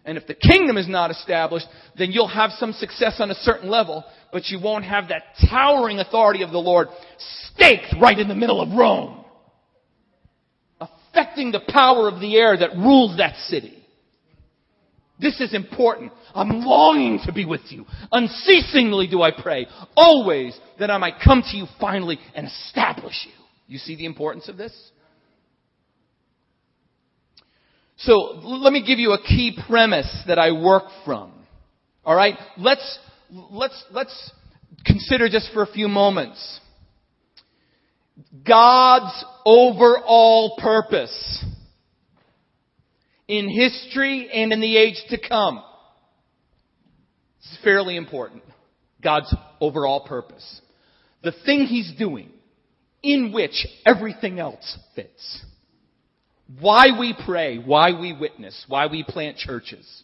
[0.05, 1.67] And if the kingdom is not established,
[1.97, 5.99] then you'll have some success on a certain level, but you won't have that towering
[5.99, 6.87] authority of the Lord
[7.53, 9.23] staked right in the middle of Rome,
[10.79, 13.78] affecting the power of the air that rules that city.
[15.19, 16.13] This is important.
[16.33, 17.85] I'm longing to be with you.
[18.11, 23.33] Unceasingly do I pray, always, that I might come to you finally and establish you.
[23.67, 24.73] You see the importance of this?
[27.97, 31.33] So let me give you a key premise that I work from.
[32.05, 32.35] All right?
[32.57, 34.31] Let's let's let's
[34.85, 36.61] consider just for a few moments
[38.47, 41.45] God's overall purpose
[43.29, 45.63] in history and in the age to come.
[47.37, 48.41] It's fairly important.
[49.01, 50.61] God's overall purpose.
[51.23, 52.31] The thing he's doing
[53.03, 55.45] in which everything else fits.
[56.59, 60.03] Why we pray, why we witness, why we plant churches,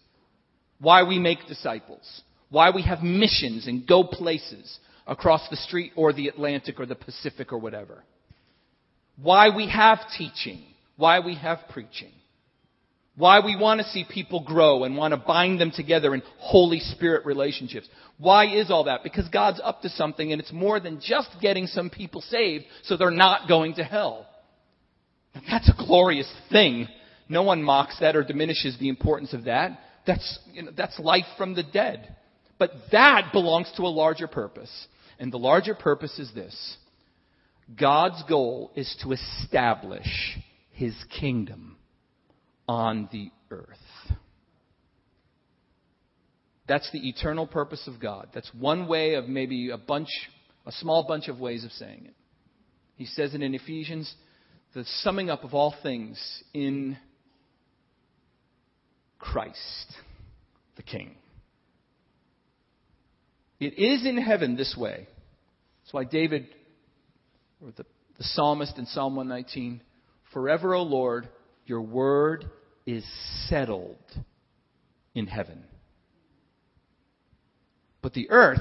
[0.80, 6.14] why we make disciples, why we have missions and go places across the street or
[6.14, 8.04] the Atlantic or the Pacific or whatever.
[9.20, 10.62] Why we have teaching,
[10.96, 12.12] why we have preaching.
[13.18, 16.80] Why we want to see people grow and want to bind them together in Holy
[16.80, 17.88] Spirit relationships.
[18.18, 19.04] Why is all that?
[19.04, 22.98] Because God's up to something and it's more than just getting some people saved so
[22.98, 24.28] they're not going to hell.
[25.50, 26.88] That's a glorious thing.
[27.30, 29.80] No one mocks that or diminishes the importance of that.
[30.06, 32.16] That's, you know, that's life from the dead.
[32.58, 34.88] But that belongs to a larger purpose.
[35.20, 36.78] And the larger purpose is this.
[37.80, 40.38] God's goal is to establish
[40.72, 41.75] His kingdom
[42.68, 43.68] on the earth.
[46.68, 48.30] That's the eternal purpose of God.
[48.34, 50.10] That's one way of maybe a bunch,
[50.66, 52.16] a small bunch of ways of saying it.
[52.96, 54.14] He says it in Ephesians
[54.74, 56.20] the summing up of all things
[56.54, 56.98] in
[59.18, 59.94] Christ,
[60.76, 61.16] the King.
[63.60, 65.08] It is in heaven this way.
[65.84, 66.48] That's why David,
[67.62, 67.86] or the,
[68.18, 69.82] the psalmist in Psalm 119,
[70.34, 71.30] Forever, O Lord,
[71.66, 72.46] your word
[72.86, 73.04] is
[73.48, 73.98] settled
[75.14, 75.64] in heaven.
[78.02, 78.60] But the earth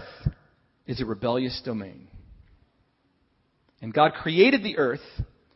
[0.87, 2.09] is a rebellious domain.
[3.83, 5.01] And God created the earth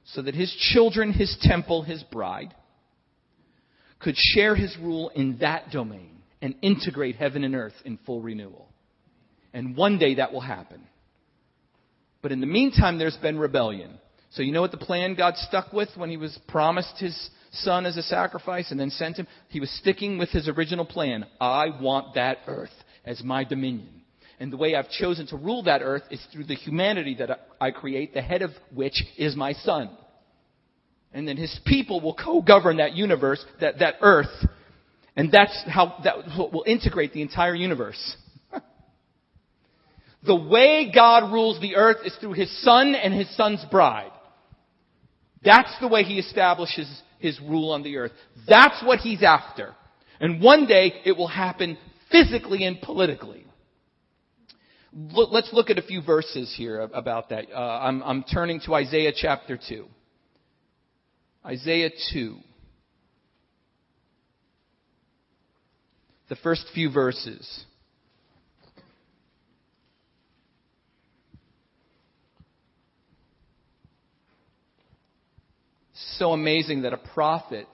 [0.05, 2.55] so that his children, his temple, his bride,
[3.99, 8.69] could share his rule in that domain and integrate heaven and earth in full renewal.
[9.53, 10.83] And one day that will happen.
[12.21, 13.99] But in the meantime, there's been rebellion.
[14.31, 17.87] So you know what the plan God stuck with when he was promised his son
[17.87, 19.27] as a sacrifice and then sent him?
[19.49, 21.27] He was sticking with his original plan.
[21.41, 22.73] I want that earth
[23.05, 23.99] as my dominion.
[24.41, 27.71] And the way I've chosen to rule that earth is through the humanity that I
[27.73, 29.91] create, the head of which is my son.
[31.13, 34.47] And then his people will co-govern that universe, that, that earth.
[35.17, 38.17] And that's how, that will integrate the entire universe.
[40.23, 44.13] the way God rules the earth is through his son and his son's bride.
[45.43, 48.13] That's the way he establishes his rule on the earth.
[48.49, 49.75] That's what he's after.
[50.21, 51.79] And one day it will happen
[52.11, 53.45] physically and politically.
[54.93, 57.47] Let's look at a few verses here about that.
[57.55, 59.87] Uh, I'm, I'm turning to Isaiah chapter 2.
[61.45, 62.37] Isaiah 2.
[66.31, 67.65] The first few verses.
[76.19, 77.69] So amazing that a prophet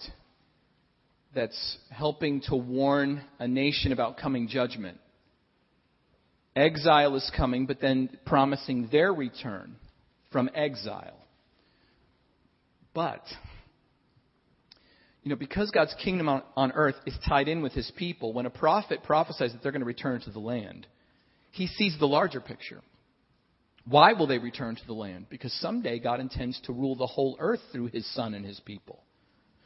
[1.35, 4.98] that's helping to warn a nation about coming judgment
[6.57, 9.74] Exile is coming, but then promising their return
[10.30, 11.18] from exile.
[12.92, 13.23] But,
[15.25, 18.46] you know, because God's kingdom on, on earth is tied in with his people, when
[18.46, 20.87] a prophet prophesies that they're going to return to the land,
[21.50, 22.83] he sees the larger picture.
[23.87, 25.26] Why will they return to the land?
[25.28, 29.02] Because someday God intends to rule the whole earth through his son and his people.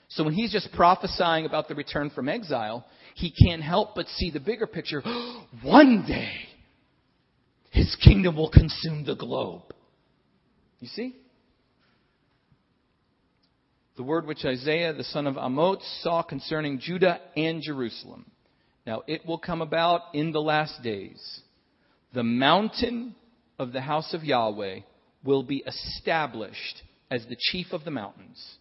[0.09, 4.31] So when he's just prophesying about the return from exile, he can't help but see
[4.31, 5.03] the bigger picture.
[5.63, 6.33] One day,
[7.71, 9.63] his kingdom will consume the globe.
[10.81, 11.15] You see?
[13.97, 18.31] The word which Isaiah the son of Amoz saw concerning Judah and Jerusalem.
[18.87, 21.41] Now it will come about in the last days.
[22.15, 23.15] The mountain
[23.59, 24.81] of the house of Yahweh
[25.25, 28.57] will be established as the chief of the mountains,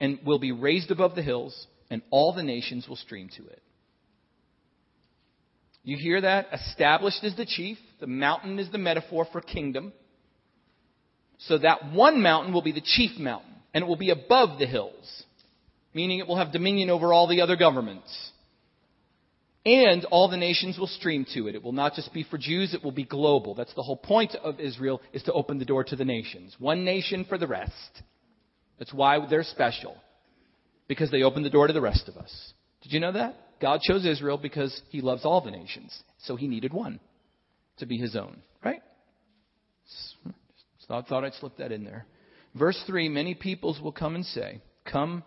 [0.00, 3.62] and will be raised above the hills, and all the nations will stream to it.
[5.84, 6.48] You hear that?
[6.52, 7.78] Established is the chief.
[8.00, 9.92] The mountain is the metaphor for kingdom.
[11.38, 14.66] So that one mountain will be the chief mountain, and it will be above the
[14.66, 15.24] hills,
[15.92, 18.31] meaning it will have dominion over all the other governments.
[19.64, 21.54] And all the nations will stream to it.
[21.54, 23.54] It will not just be for Jews, it will be global.
[23.54, 26.56] That's the whole point of Israel, is to open the door to the nations.
[26.58, 28.02] One nation for the rest.
[28.78, 29.96] That's why they're special.
[30.88, 32.52] Because they open the door to the rest of us.
[32.82, 33.36] Did you know that?
[33.60, 35.96] God chose Israel because he loves all the nations.
[36.24, 36.98] So he needed one
[37.78, 38.38] to be his own.
[38.64, 38.82] Right?
[40.90, 42.06] I thought I'd slip that in there.
[42.56, 45.22] Verse 3 Many peoples will come and say, Come,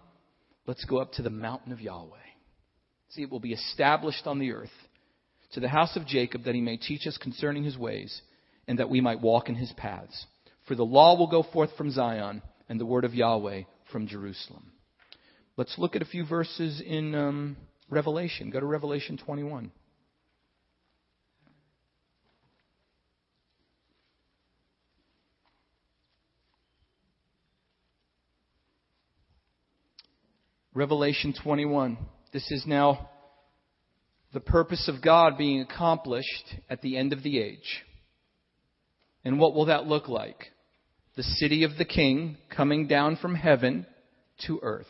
[0.68, 2.25] let's go up to the mountain of Yahweh
[3.16, 4.74] See, it will be established on the earth
[5.54, 8.22] to the house of Jacob that he may teach us concerning his ways
[8.68, 10.26] and that we might walk in his paths.
[10.68, 14.70] For the law will go forth from Zion and the word of Yahweh from Jerusalem.
[15.56, 17.56] Let's look at a few verses in um,
[17.90, 18.50] Revelation.
[18.50, 19.72] Go to Revelation 21.
[30.74, 31.98] Revelation 21.
[32.36, 33.10] This is now
[34.34, 37.82] the purpose of God being accomplished at the end of the age.
[39.24, 40.52] And what will that look like?
[41.16, 43.86] The city of the king coming down from heaven
[44.48, 44.86] to earth.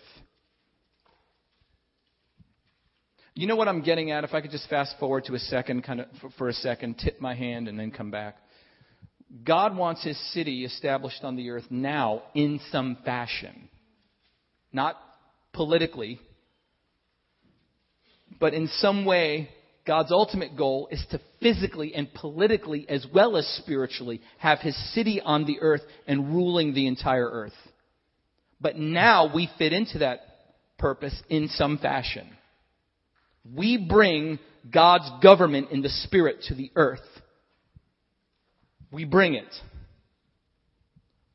[3.35, 4.23] You know what I'm getting at?
[4.23, 6.07] If I could just fast forward to a second, kind of
[6.39, 8.37] for a second, tip my hand and then come back.
[9.43, 13.69] God wants his city established on the earth now in some fashion.
[14.73, 14.97] Not
[15.53, 16.19] politically,
[18.39, 19.49] but in some way,
[19.85, 25.21] God's ultimate goal is to physically and politically, as well as spiritually, have his city
[25.21, 27.53] on the earth and ruling the entire earth.
[28.59, 30.21] But now we fit into that
[30.77, 32.27] purpose in some fashion.
[33.55, 34.39] We bring
[34.73, 36.99] God's government in the spirit to the earth.
[38.91, 39.53] We bring it.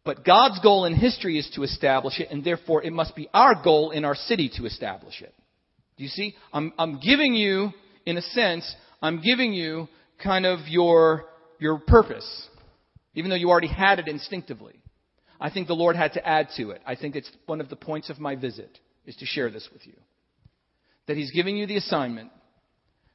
[0.04, 3.62] But God's goal in history is to establish it, and therefore it must be our
[3.62, 5.34] goal in our city to establish it.
[6.00, 6.34] Do you see?
[6.50, 7.72] I'm, I'm giving you,
[8.06, 9.86] in a sense, I'm giving you
[10.24, 11.26] kind of your,
[11.58, 12.48] your purpose,
[13.14, 14.80] even though you already had it instinctively.
[15.38, 16.80] I think the Lord had to add to it.
[16.86, 19.86] I think it's one of the points of my visit is to share this with
[19.86, 19.92] you.
[21.06, 22.30] That He's giving you the assignment,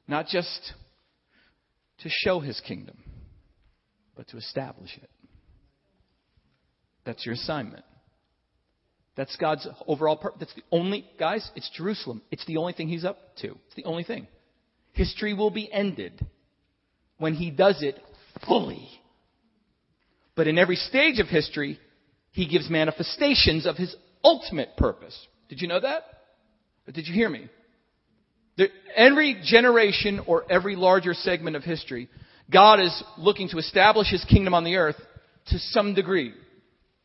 [0.06, 0.72] not just
[2.02, 2.98] to show His kingdom,
[4.14, 5.10] but to establish it.
[7.04, 7.84] That's your assignment.
[9.16, 10.40] That's God's overall purpose.
[10.40, 12.22] That's the only, guys, it's Jerusalem.
[12.30, 13.48] It's the only thing he's up to.
[13.66, 14.26] It's the only thing.
[14.92, 16.24] History will be ended
[17.18, 17.98] when he does it
[18.46, 18.88] fully.
[20.34, 21.80] But in every stage of history,
[22.32, 25.18] he gives manifestations of his ultimate purpose.
[25.48, 26.02] Did you know that?
[26.86, 27.48] Or did you hear me?
[28.58, 32.08] There, every generation or every larger segment of history,
[32.52, 34.96] God is looking to establish his kingdom on the earth
[35.48, 36.34] to some degree.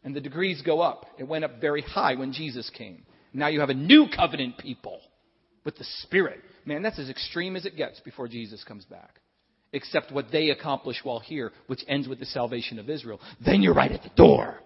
[0.04, 1.06] And the degrees go up.
[1.20, 3.04] It went up very high when Jesus came.
[3.34, 5.00] Now you have a new covenant people
[5.64, 6.42] with the Spirit.
[6.66, 9.20] Man, that's as extreme as it gets before Jesus comes back.
[9.74, 13.22] Except what they accomplish while here, which ends with the salvation of Israel.
[13.46, 14.60] Then you're right at the door.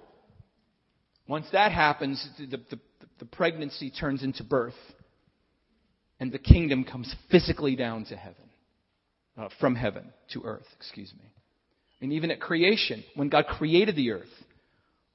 [1.28, 2.80] Once that happens, the, the,
[3.20, 4.74] the pregnancy turns into birth.
[6.20, 8.46] And the kingdom comes physically down to heaven.
[9.38, 11.26] Uh, from heaven to earth, excuse me.
[12.00, 14.30] And even at creation, when God created the earth,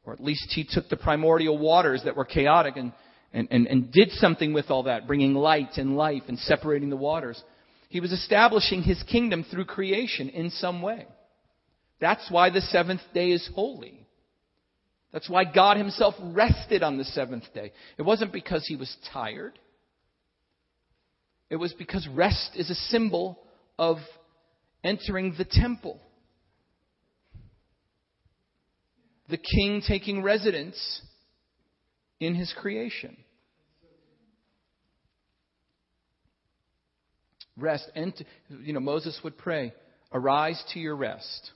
[0.04, 2.92] or at least he took the primordial waters that were chaotic and,
[3.32, 6.96] and, and, and did something with all that, bringing light and life and separating the
[6.96, 7.42] waters.
[7.88, 11.06] He was establishing his kingdom through creation in some way.
[12.00, 14.06] That's why the seventh day is holy.
[15.12, 17.72] That's why God himself rested on the seventh day.
[17.98, 19.58] It wasn't because he was tired.
[21.50, 23.40] It was because rest is a symbol
[23.76, 23.98] of
[24.84, 26.00] entering the temple.
[29.30, 31.02] The king taking residence
[32.18, 33.16] in his creation.
[37.56, 37.90] Rest.
[37.94, 38.12] And,
[38.62, 39.72] you know, Moses would pray,
[40.12, 41.52] Arise to your rest.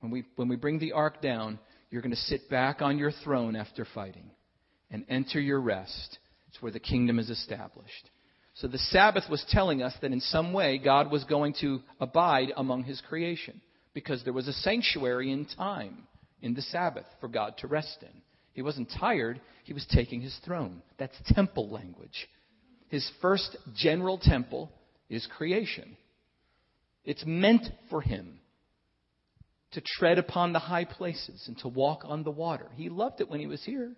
[0.00, 1.58] When we, when we bring the ark down,
[1.90, 4.30] you're going to sit back on your throne after fighting
[4.90, 6.18] and enter your rest.
[6.48, 8.10] It's where the kingdom is established.
[8.54, 12.52] So the Sabbath was telling us that in some way God was going to abide
[12.56, 13.60] among his creation
[13.92, 16.06] because there was a sanctuary in time
[16.42, 18.22] in the Sabbath for God to rest in.
[18.52, 20.82] He wasn't tired, he was taking his throne.
[20.98, 22.28] That's temple language.
[22.88, 24.70] His first general temple
[25.08, 25.96] is creation.
[27.04, 28.40] It's meant for him
[29.72, 32.66] to tread upon the high places and to walk on the water.
[32.76, 33.92] He loved it when he was here.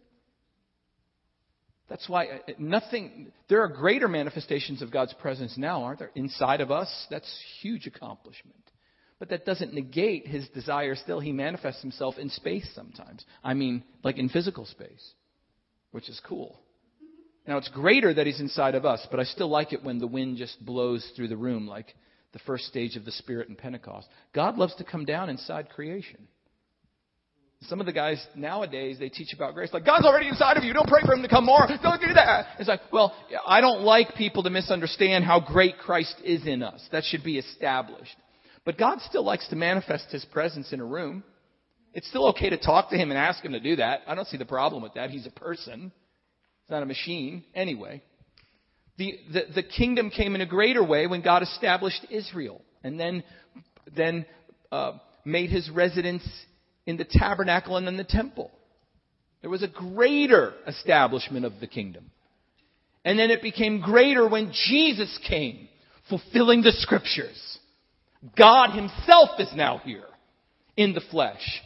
[1.88, 6.10] That's why uh, nothing, there are greater manifestations of God's presence now, aren't there?
[6.14, 7.32] Inside of us, that's
[7.62, 8.62] huge accomplishment.
[9.18, 11.18] But that doesn't negate his desire still.
[11.18, 13.24] He manifests himself in space sometimes.
[13.42, 15.12] I mean, like in physical space,
[15.90, 16.60] which is cool.
[17.46, 20.06] Now, it's greater that he's inside of us, but I still like it when the
[20.06, 21.94] wind just blows through the room like
[22.32, 24.06] the first stage of the Spirit in Pentecost.
[24.34, 26.28] God loves to come down inside creation.
[27.62, 30.72] Some of the guys nowadays, they teach about grace like, God's already inside of you.
[30.72, 31.66] Don't pray for him to come more.
[31.82, 32.46] Don't do that.
[32.60, 33.16] It's like, well,
[33.46, 36.86] I don't like people to misunderstand how great Christ is in us.
[36.92, 38.14] That should be established.
[38.68, 41.24] But God still likes to manifest his presence in a room.
[41.94, 44.02] It's still okay to talk to him and ask him to do that.
[44.06, 45.08] I don't see the problem with that.
[45.08, 45.90] He's a person.
[46.64, 47.44] He's not a machine.
[47.54, 48.02] Anyway.
[48.98, 53.24] The, the, the kingdom came in a greater way when God established Israel and then,
[53.96, 54.26] then
[54.70, 56.28] uh, made his residence
[56.84, 58.50] in the tabernacle and in the temple.
[59.40, 62.10] There was a greater establishment of the kingdom.
[63.02, 65.70] And then it became greater when Jesus came,
[66.10, 67.47] fulfilling the scriptures.
[68.36, 70.04] God himself is now here
[70.76, 71.62] in the flesh.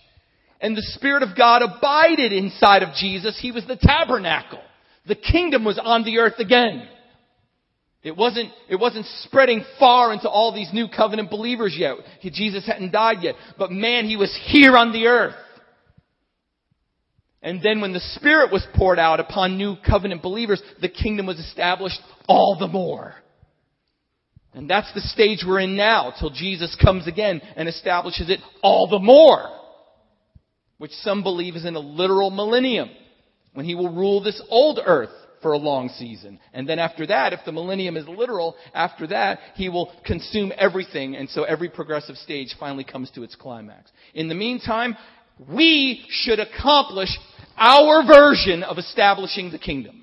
[0.60, 3.38] And the Spirit of God abided inside of Jesus.
[3.40, 4.62] He was the tabernacle.
[5.06, 6.88] The kingdom was on the earth again.
[8.02, 11.96] It wasn't, it wasn't spreading far into all these new covenant believers yet.
[12.22, 13.36] Jesus hadn't died yet.
[13.58, 15.36] But man, he was here on the earth.
[17.42, 21.38] And then when the Spirit was poured out upon new covenant believers, the kingdom was
[21.38, 23.14] established all the more.
[24.54, 28.86] And that's the stage we're in now, till Jesus comes again and establishes it all
[28.86, 29.48] the more.
[30.78, 32.90] Which some believe is in a literal millennium,
[33.54, 36.38] when he will rule this old earth for a long season.
[36.52, 41.16] And then after that, if the millennium is literal, after that, he will consume everything.
[41.16, 43.90] And so every progressive stage finally comes to its climax.
[44.14, 44.96] In the meantime,
[45.48, 47.10] we should accomplish
[47.56, 50.01] our version of establishing the kingdom.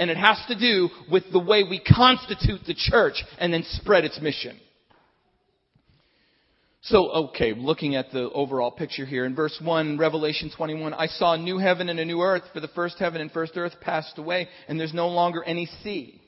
[0.00, 4.06] And it has to do with the way we constitute the church and then spread
[4.06, 4.58] its mission.
[6.80, 9.26] So, okay, looking at the overall picture here.
[9.26, 12.60] In verse 1, Revelation 21, I saw a new heaven and a new earth, for
[12.60, 16.18] the first heaven and first earth passed away, and there's no longer any sea.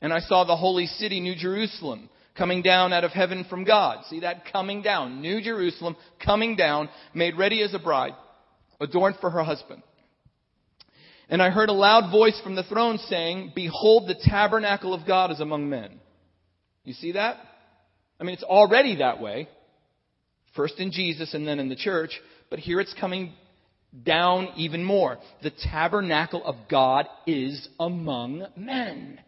[0.00, 2.08] And I saw the holy city, New Jerusalem,
[2.38, 4.02] coming down out of heaven from God.
[4.08, 4.50] See that?
[4.50, 5.20] Coming down.
[5.20, 8.14] New Jerusalem, coming down, made ready as a bride,
[8.80, 9.82] adorned for her husband.
[11.28, 15.32] And I heard a loud voice from the throne saying, Behold, the tabernacle of God
[15.32, 15.98] is among men.
[16.84, 17.38] You see that?
[18.20, 19.48] I mean, it's already that way.
[20.54, 22.18] First in Jesus and then in the church,
[22.48, 23.32] but here it's coming
[24.04, 25.18] down even more.
[25.42, 29.20] The tabernacle of God is among men.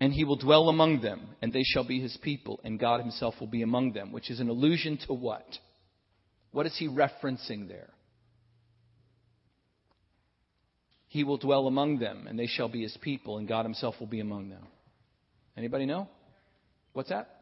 [0.00, 3.34] And he will dwell among them, and they shall be his people, and God himself
[3.38, 5.44] will be among them, which is an allusion to what?
[6.52, 7.90] What is he referencing there?
[11.08, 14.06] He will dwell among them, and they shall be his people, and God himself will
[14.06, 14.66] be among them.
[15.56, 16.08] Anybody know?
[16.92, 17.40] What's that?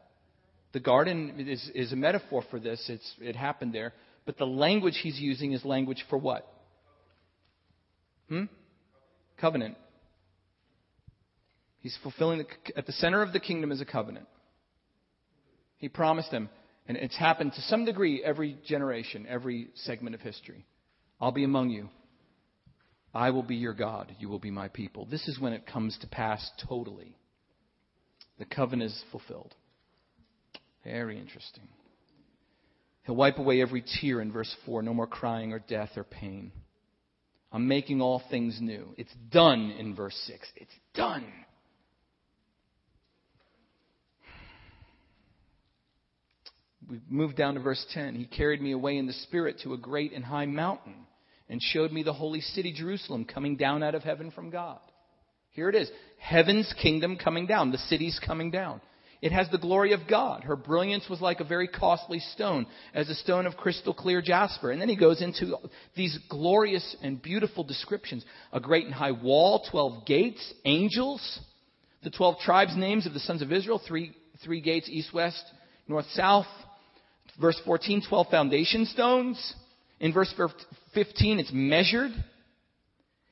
[0.73, 2.83] The garden is, is a metaphor for this.
[2.89, 3.93] It's, it happened there.
[4.25, 6.47] But the language he's using is language for what?
[8.27, 8.45] Hmm?
[9.39, 9.75] Covenant.
[11.79, 12.45] He's fulfilling the,
[12.77, 14.27] at the center of the kingdom is a covenant.
[15.77, 16.49] He promised them,
[16.89, 20.65] and it's happened to some degree every generation, every segment of history.
[21.21, 21.87] I'll be among you.
[23.13, 24.13] I will be your God.
[24.17, 25.05] You will be my people.
[25.05, 27.15] This is when it comes to pass totally.
[28.39, 29.53] The covenant is fulfilled.
[30.83, 31.67] Very interesting.
[33.03, 34.81] He'll wipe away every tear in verse 4.
[34.81, 36.51] No more crying or death or pain.
[37.51, 38.95] I'm making all things new.
[38.97, 40.47] It's done in verse 6.
[40.55, 41.25] It's done.
[46.89, 48.15] We move down to verse 10.
[48.15, 50.95] He carried me away in the Spirit to a great and high mountain
[51.47, 54.79] and showed me the holy city, Jerusalem, coming down out of heaven from God.
[55.51, 55.89] Here it is.
[56.17, 57.71] Heaven's kingdom coming down.
[57.71, 58.81] The city's coming down.
[59.21, 60.45] It has the glory of God.
[60.45, 64.71] Her brilliance was like a very costly stone, as a stone of crystal clear jasper.
[64.71, 65.57] And then he goes into
[65.95, 68.23] these glorious and beautiful descriptions.
[68.53, 71.39] A great and high wall, twelve gates, angels,
[72.03, 74.13] the twelve tribes names of the sons of Israel, three,
[74.43, 75.43] three gates, east, west,
[75.87, 76.47] north, south.
[77.39, 79.53] Verse 14, 12 foundation stones.
[79.99, 80.33] In verse
[80.93, 82.11] 15, it's measured.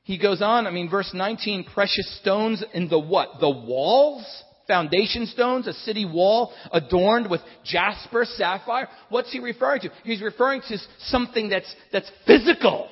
[0.03, 3.39] He goes on, I mean, verse 19, precious stones in the what?
[3.39, 4.25] The walls?
[4.67, 8.89] Foundation stones, a city wall adorned with jasper, sapphire.
[9.07, 9.89] What's he referring to?
[10.03, 12.89] He's referring to something that's, that's physical.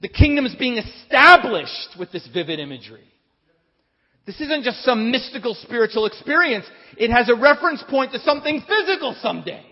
[0.00, 3.04] The kingdom is being established with this vivid imagery.
[4.26, 6.66] This isn't just some mystical spiritual experience.
[6.96, 9.64] It has a reference point to something physical someday.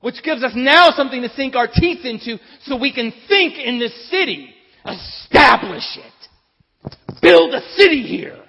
[0.00, 3.78] Which gives us now something to sink our teeth into so we can think in
[3.78, 4.54] this city.
[4.86, 6.92] Establish it.
[7.20, 8.42] Build a city here.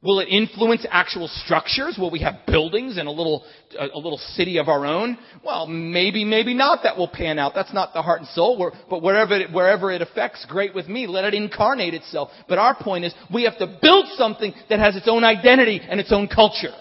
[0.00, 1.96] Will it influence actual structures?
[1.98, 3.44] Will we have buildings and a little,
[3.76, 5.18] a, little city of our own?
[5.44, 7.52] Well, maybe, maybe not that will pan out.
[7.52, 8.72] That's not the heart and soul.
[8.88, 11.08] But wherever it, wherever it affects, great with me.
[11.08, 12.30] Let it incarnate itself.
[12.48, 15.98] But our point is, we have to build something that has its own identity and
[15.98, 16.74] its own culture.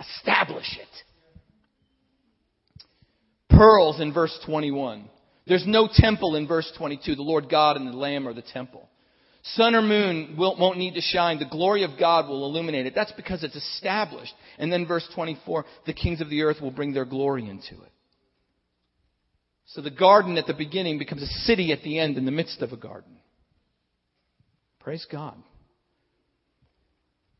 [0.00, 0.88] Establish it.
[3.50, 5.10] Pearls in verse 21.
[5.46, 7.16] There's no temple in verse 22.
[7.16, 8.88] The Lord God and the Lamb are the temple.
[9.42, 11.38] Sun or moon won't need to shine.
[11.40, 12.94] The glory of God will illuminate it.
[12.94, 14.32] That's because it's established.
[14.58, 17.90] And then verse 24, the kings of the earth will bring their glory into it.
[19.66, 22.62] So the garden at the beginning becomes a city at the end in the midst
[22.62, 23.16] of a garden.
[24.78, 25.36] Praise God.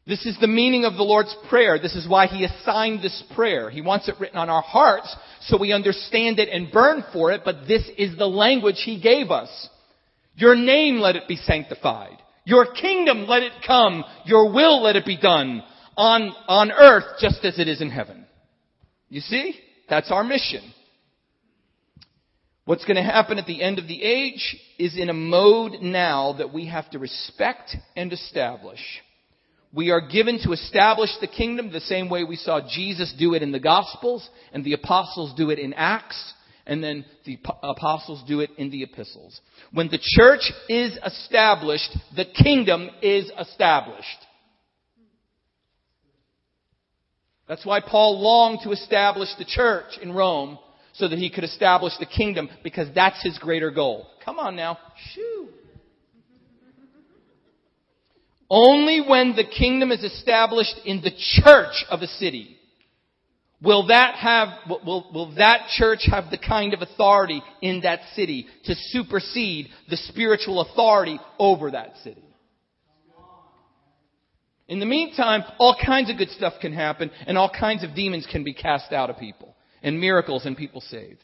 [0.04, 1.78] This is the meaning of the Lord's Prayer.
[1.78, 3.70] This is why He assigned this prayer.
[3.70, 7.42] He wants it written on our hearts so we understand it and burn for it,
[7.44, 9.68] but this is the language He gave us.
[10.34, 12.16] Your name let it be sanctified.
[12.44, 14.04] Your kingdom let it come.
[14.24, 15.62] Your will let it be done
[15.96, 18.26] on, on earth just as it is in heaven.
[19.08, 19.54] You see?
[19.88, 20.72] That's our mission.
[22.64, 26.34] What's going to happen at the end of the age is in a mode now
[26.34, 28.80] that we have to respect and establish.
[29.74, 33.42] We are given to establish the kingdom the same way we saw Jesus do it
[33.42, 36.34] in the Gospels and the apostles do it in Acts
[36.66, 39.40] and then the apostles do it in the epistles.
[39.72, 44.06] When the church is established, the kingdom is established.
[47.48, 50.58] That's why Paul longed to establish the church in Rome
[50.94, 54.06] so that he could establish the kingdom because that's his greater goal.
[54.24, 54.78] Come on now.
[55.12, 55.48] Shoo.
[58.48, 62.58] Only when the kingdom is established in the church of a city
[63.62, 68.46] Will that have, will, will that church have the kind of authority in that city
[68.64, 72.24] to supersede the spiritual authority over that city?
[74.66, 78.26] In the meantime, all kinds of good stuff can happen and all kinds of demons
[78.30, 81.22] can be cast out of people and miracles and people saved.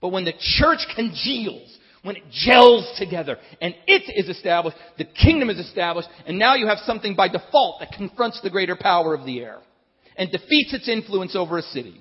[0.00, 5.50] But when the church congeals, when it gels together and it is established, the kingdom
[5.50, 9.26] is established, and now you have something by default that confronts the greater power of
[9.26, 9.58] the air
[10.20, 11.98] and defeats its influence over a city.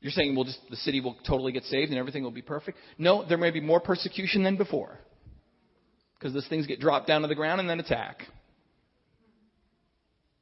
[0.00, 2.78] You're saying, well, just the city will totally get saved and everything will be perfect?
[2.96, 4.98] No, there may be more persecution than before.
[6.18, 8.22] Because those things get dropped down to the ground and then attack.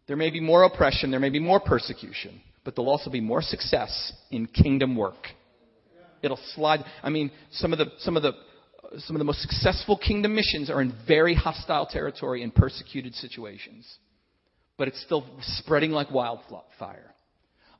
[0.07, 3.43] There may be more oppression, there may be more persecution, but there'll also be more
[3.43, 5.27] success in kingdom work.
[6.23, 6.85] It'll slide.
[7.03, 8.33] I mean, some of the, some of the,
[8.99, 13.99] some of the most successful kingdom missions are in very hostile territory and persecuted situations
[14.81, 17.15] but it's still spreading like wildfire.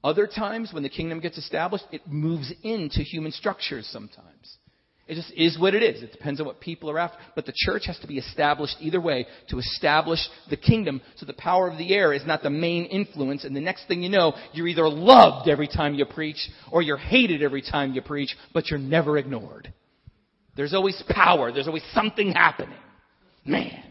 [0.05, 4.59] Other times, when the kingdom gets established, it moves into human structures sometimes.
[5.07, 6.03] It just is what it is.
[6.03, 7.17] It depends on what people are after.
[7.35, 10.19] But the church has to be established either way to establish
[10.51, 13.45] the kingdom so the power of the air is not the main influence.
[13.45, 16.99] And the next thing you know, you're either loved every time you preach or you're
[16.99, 19.73] hated every time you preach, but you're never ignored.
[20.55, 21.51] There's always power.
[21.51, 22.77] There's always something happening.
[23.47, 23.90] Man.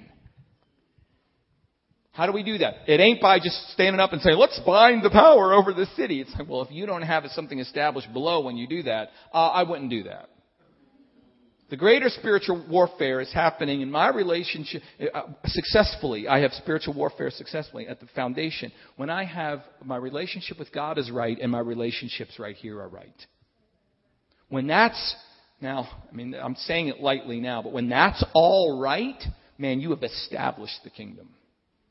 [2.19, 2.79] How do we do that?
[2.85, 6.19] It ain't by just standing up and saying, let's bind the power over the city.
[6.19, 9.37] It's like, well, if you don't have something established below when you do that, uh,
[9.37, 10.27] I wouldn't do that.
[11.69, 14.81] The greater spiritual warfare is happening in my relationship
[15.13, 16.27] uh, successfully.
[16.27, 20.97] I have spiritual warfare successfully at the foundation when I have my relationship with God
[20.97, 23.15] is right and my relationships right here are right.
[24.49, 25.15] When that's
[25.61, 29.23] now, I mean, I'm saying it lightly now, but when that's all right,
[29.57, 31.29] man, you have established the kingdom.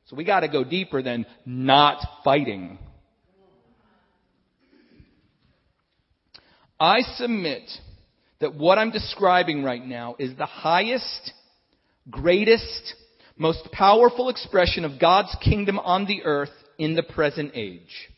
[0.09, 2.79] So we got to go deeper than not fighting.
[6.81, 7.69] I submit
[8.41, 11.33] that what I'm describing right now is the highest,
[12.09, 12.95] greatest,
[13.37, 18.09] most powerful expression of God's kingdom on the earth in the present age.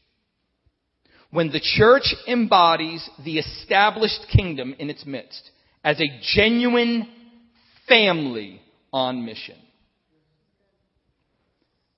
[1.32, 5.51] When the church embodies the established kingdom in its midst
[5.82, 7.09] as a genuine
[7.88, 8.61] family
[8.93, 9.57] on mission.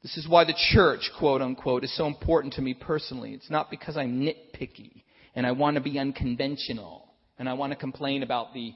[0.02, 3.34] This is why the church, quote unquote, is so important to me personally.
[3.34, 5.02] It's not because I'm nitpicky
[5.34, 8.74] and I want to be unconventional and I want to complain about the,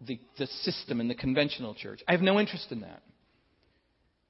[0.00, 2.02] the, the system in the conventional church.
[2.08, 3.02] I have no interest in that.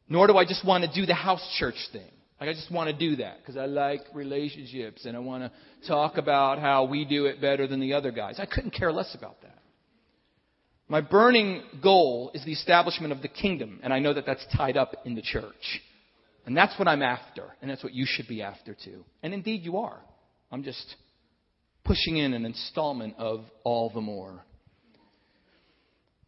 [0.09, 2.11] Nor do I just want to do the house church thing.
[2.39, 5.89] Like I just want to do that because I like relationships and I want to
[5.89, 8.39] talk about how we do it better than the other guys.
[8.39, 9.59] I couldn't care less about that.
[10.89, 14.77] My burning goal is the establishment of the kingdom, and I know that that's tied
[14.77, 15.81] up in the church.
[16.47, 17.45] And that's what I'm after.
[17.61, 19.05] And that's what you should be after too.
[19.22, 20.01] And indeed you are.
[20.51, 20.97] I'm just
[21.84, 24.45] pushing in an installment of all the more.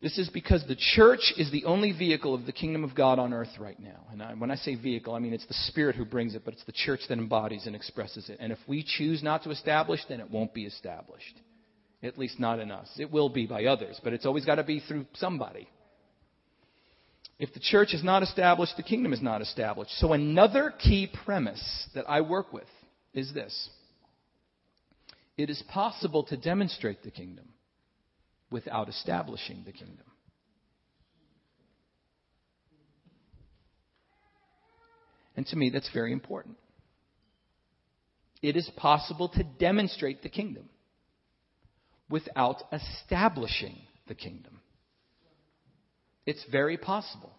[0.01, 3.33] This is because the church is the only vehicle of the kingdom of God on
[3.33, 4.05] earth right now.
[4.13, 6.53] And I, when I say vehicle, I mean it's the Spirit who brings it, but
[6.53, 8.37] it's the church that embodies and expresses it.
[8.39, 11.41] And if we choose not to establish, then it won't be established.
[12.03, 12.89] At least not in us.
[12.99, 15.67] It will be by others, but it's always got to be through somebody.
[17.39, 19.91] If the church is not established, the kingdom is not established.
[19.99, 22.69] So, another key premise that I work with
[23.13, 23.71] is this
[25.37, 27.49] it is possible to demonstrate the kingdom
[28.51, 30.07] without establishing the kingdom.
[35.37, 36.57] And to me, that's very important.
[38.41, 40.69] It is possible to demonstrate the kingdom
[42.09, 44.61] without establishing the kingdom.
[46.27, 47.33] It's very possible.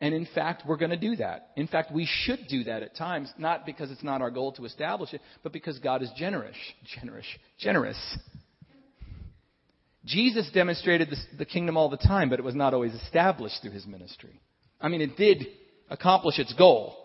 [0.00, 1.50] And in fact, we're going to do that.
[1.56, 4.64] In fact, we should do that at times, not because it's not our goal to
[4.64, 6.56] establish it, but because God is generous.
[7.00, 7.26] Generous.
[7.58, 8.18] Generous.
[10.04, 11.08] Jesus demonstrated
[11.38, 14.40] the kingdom all the time, but it was not always established through his ministry.
[14.80, 15.46] I mean, it did
[15.88, 16.96] accomplish its goal,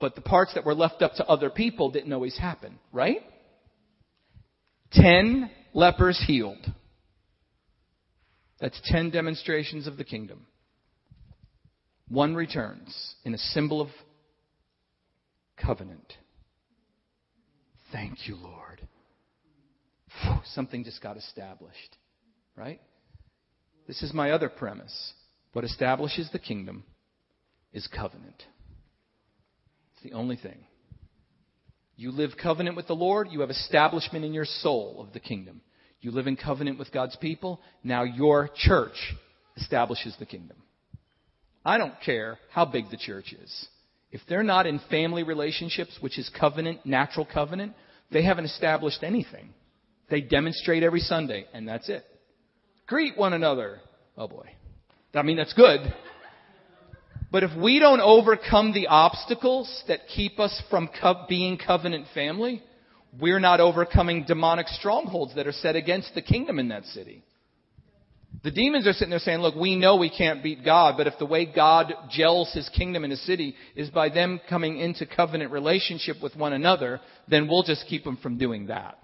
[0.00, 3.20] but the parts that were left up to other people didn't always happen, right?
[4.90, 6.66] Ten lepers healed.
[8.60, 10.46] That's ten demonstrations of the kingdom.
[12.10, 13.88] One returns in a symbol of
[15.56, 16.12] covenant.
[17.92, 18.80] Thank you, Lord.
[20.54, 21.96] Something just got established.
[22.56, 22.80] Right?
[23.86, 25.12] This is my other premise.
[25.52, 26.82] What establishes the kingdom
[27.72, 28.42] is covenant.
[29.94, 30.58] It's the only thing.
[31.96, 35.60] You live covenant with the Lord, you have establishment in your soul of the kingdom.
[36.00, 39.14] You live in covenant with God's people, now your church
[39.56, 40.56] establishes the kingdom.
[41.64, 43.68] I don't care how big the church is.
[44.10, 47.74] If they're not in family relationships, which is covenant, natural covenant,
[48.10, 49.50] they haven't established anything.
[50.08, 52.04] They demonstrate every Sunday, and that's it.
[52.86, 53.78] Greet one another.
[54.16, 54.48] Oh boy.
[55.14, 55.80] I mean, that's good.
[57.30, 62.62] But if we don't overcome the obstacles that keep us from co- being covenant family,
[63.20, 67.22] we're not overcoming demonic strongholds that are set against the kingdom in that city.
[68.42, 71.18] The demons are sitting there saying, look, we know we can't beat God, but if
[71.18, 75.52] the way God gels his kingdom in a city is by them coming into covenant
[75.52, 78.98] relationship with one another, then we'll just keep them from doing that.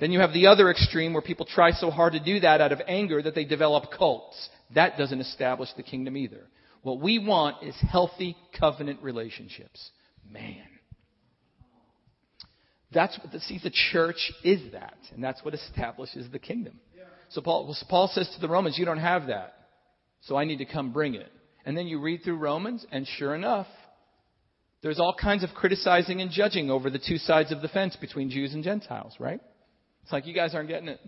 [0.00, 2.72] Then you have the other extreme where people try so hard to do that out
[2.72, 4.48] of anger that they develop cults.
[4.74, 6.48] That doesn't establish the kingdom either.
[6.82, 9.90] What we want is healthy covenant relationships.
[10.28, 10.69] Man.
[12.92, 16.80] That's what the, see the church is that, and that's what establishes the kingdom.
[17.28, 19.54] So Paul, Paul says to the Romans, "You don't have that,
[20.22, 21.30] so I need to come bring it."
[21.64, 23.68] And then you read through Romans, and sure enough,
[24.82, 28.30] there's all kinds of criticizing and judging over the two sides of the fence between
[28.30, 29.40] Jews and Gentiles, right?
[30.02, 31.00] It's like you guys aren't getting it.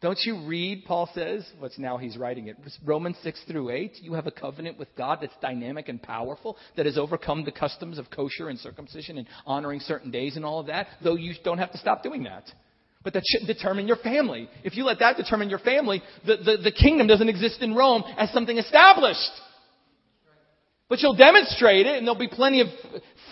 [0.00, 3.98] Don't you read, Paul says, what's now he's writing it, Romans 6 through 8?
[4.00, 7.98] You have a covenant with God that's dynamic and powerful, that has overcome the customs
[7.98, 11.58] of kosher and circumcision and honoring certain days and all of that, though you don't
[11.58, 12.44] have to stop doing that.
[13.04, 14.48] But that shouldn't determine your family.
[14.64, 18.02] If you let that determine your family, the, the, the kingdom doesn't exist in Rome
[18.16, 19.30] as something established.
[20.88, 22.68] But you'll demonstrate it, and there'll be plenty of,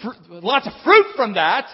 [0.02, 1.66] fr- lots of fruit from that.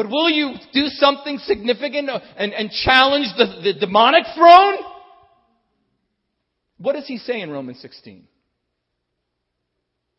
[0.00, 4.78] But will you do something significant and, and challenge the, the demonic throne?
[6.78, 8.26] What does he say in Romans 16?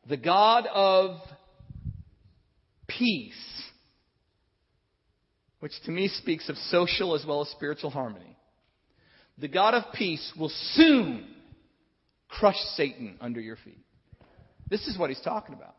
[0.07, 1.17] The God of
[2.87, 3.33] peace,
[5.61, 8.37] which to me speaks of social as well as spiritual harmony.
[9.39, 11.25] The God of peace will soon
[12.29, 13.83] crush Satan under your feet.
[14.69, 15.73] This is what he's talking about.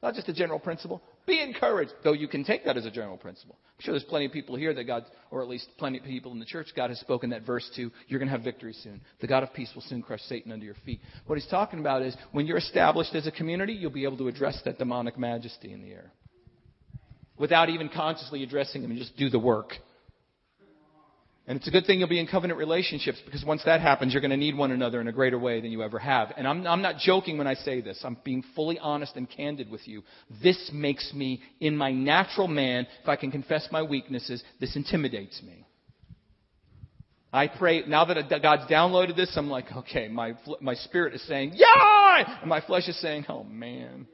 [0.00, 1.02] Not just a general principle.
[1.26, 3.58] Be encouraged, though you can take that as a general principle.
[3.64, 6.30] I'm sure there's plenty of people here that God, or at least plenty of people
[6.30, 7.90] in the church, God has spoken that verse to.
[8.06, 9.00] You're going to have victory soon.
[9.20, 11.00] The God of peace will soon crush Satan under your feet.
[11.26, 14.28] What he's talking about is when you're established as a community, you'll be able to
[14.28, 16.12] address that demonic majesty in the air
[17.38, 19.72] without even consciously addressing him and just do the work.
[21.48, 24.20] And it's a good thing you'll be in covenant relationships because once that happens, you're
[24.20, 26.32] going to need one another in a greater way than you ever have.
[26.36, 28.00] And I'm, I'm, not joking when I say this.
[28.02, 30.02] I'm being fully honest and candid with you.
[30.42, 35.40] This makes me, in my natural man, if I can confess my weaknesses, this intimidates
[35.42, 35.64] me.
[37.32, 41.52] I pray, now that God's downloaded this, I'm like, okay, my, my spirit is saying,
[41.54, 42.40] yeah!
[42.40, 44.08] And my flesh is saying, oh man.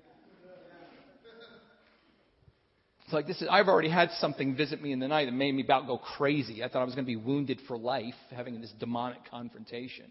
[3.12, 5.54] It's like this is, I've already had something visit me in the night that made
[5.54, 6.64] me about go crazy.
[6.64, 10.06] I thought I was going to be wounded for life, having this demonic confrontation.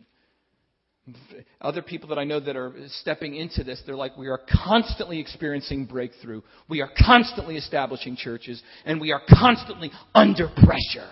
[1.59, 5.19] Other people that I know that are stepping into this, they're like, we are constantly
[5.19, 6.43] experiencing breakthrough.
[6.69, 11.09] We are constantly establishing churches, and we are constantly under pressure.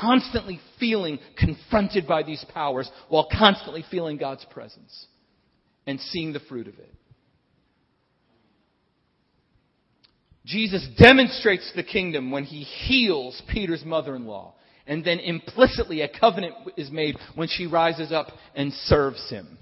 [0.00, 5.06] Constantly feeling confronted by these powers while constantly feeling God's presence
[5.84, 6.94] and seeing the fruit of it.
[10.46, 14.54] Jesus demonstrates the kingdom when he heals Peter's mother in law.
[14.86, 19.58] And then implicitly a covenant is made when she rises up and serves him.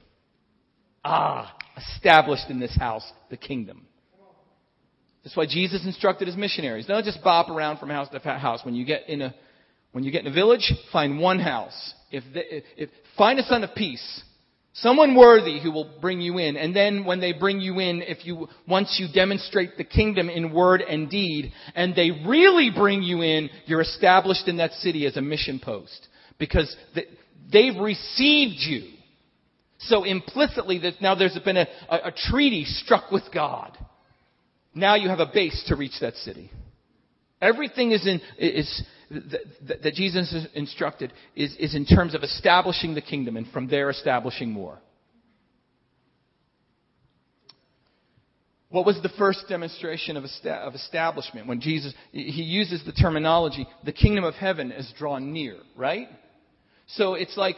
[1.03, 3.87] Ah, established in this house, the kingdom.
[5.23, 6.85] That's why Jesus instructed his missionaries.
[6.85, 8.61] Don't just bop around from house to house.
[8.63, 9.35] When you get in a,
[9.93, 11.95] when you get in a village, find one house.
[12.11, 14.23] If, they, if find a son of peace
[14.79, 16.57] Someone worthy who will bring you in.
[16.57, 20.53] And then when they bring you in, if you, once you demonstrate the kingdom in
[20.53, 25.17] word and deed, and they really bring you in, you're established in that city as
[25.17, 26.09] a mission post.
[26.39, 26.75] Because
[27.53, 28.91] they've received you.
[29.79, 33.79] So implicitly, that now there's been a, a, a treaty struck with God.
[34.75, 36.51] Now you have a base to reach that city.
[37.41, 38.83] Everything is in, is,
[39.15, 43.91] that, that Jesus instructed is, is in terms of establishing the kingdom and from there
[43.91, 44.79] establishing more.
[48.75, 51.47] What was the first demonstration of, of establishment?
[51.47, 56.09] When Jesus, he uses the terminology, the kingdom of heaven is drawn near, right?
[56.89, 57.55] So it's like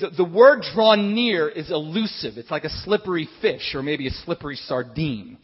[0.00, 2.38] the, the word drawn near is elusive.
[2.38, 5.36] It's like a slippery fish or maybe a slippery sardine.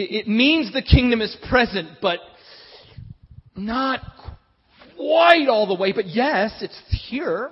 [0.00, 2.20] It means the kingdom is present, but
[3.56, 4.00] not
[4.96, 5.90] quite all the way.
[5.90, 7.50] But yes, it's here.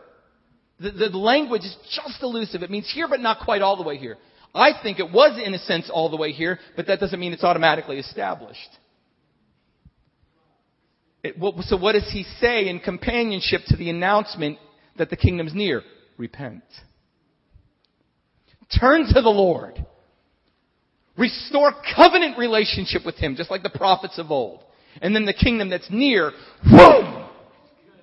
[0.78, 2.62] The, the, language is just elusive.
[2.62, 4.16] It means here, but not quite all the way here.
[4.54, 7.32] I think it was, in a sense, all the way here, but that doesn't mean
[7.32, 8.60] it's automatically established.
[11.24, 11.34] It,
[11.64, 14.58] so what does he say in companionship to the announcement
[14.98, 15.82] that the kingdom's near?
[16.16, 16.62] Repent.
[18.78, 19.84] Turn to the Lord.
[21.18, 24.62] Restore covenant relationship with Him, just like the prophets of old.
[25.00, 26.32] And then the kingdom that's near,
[26.64, 27.28] boom!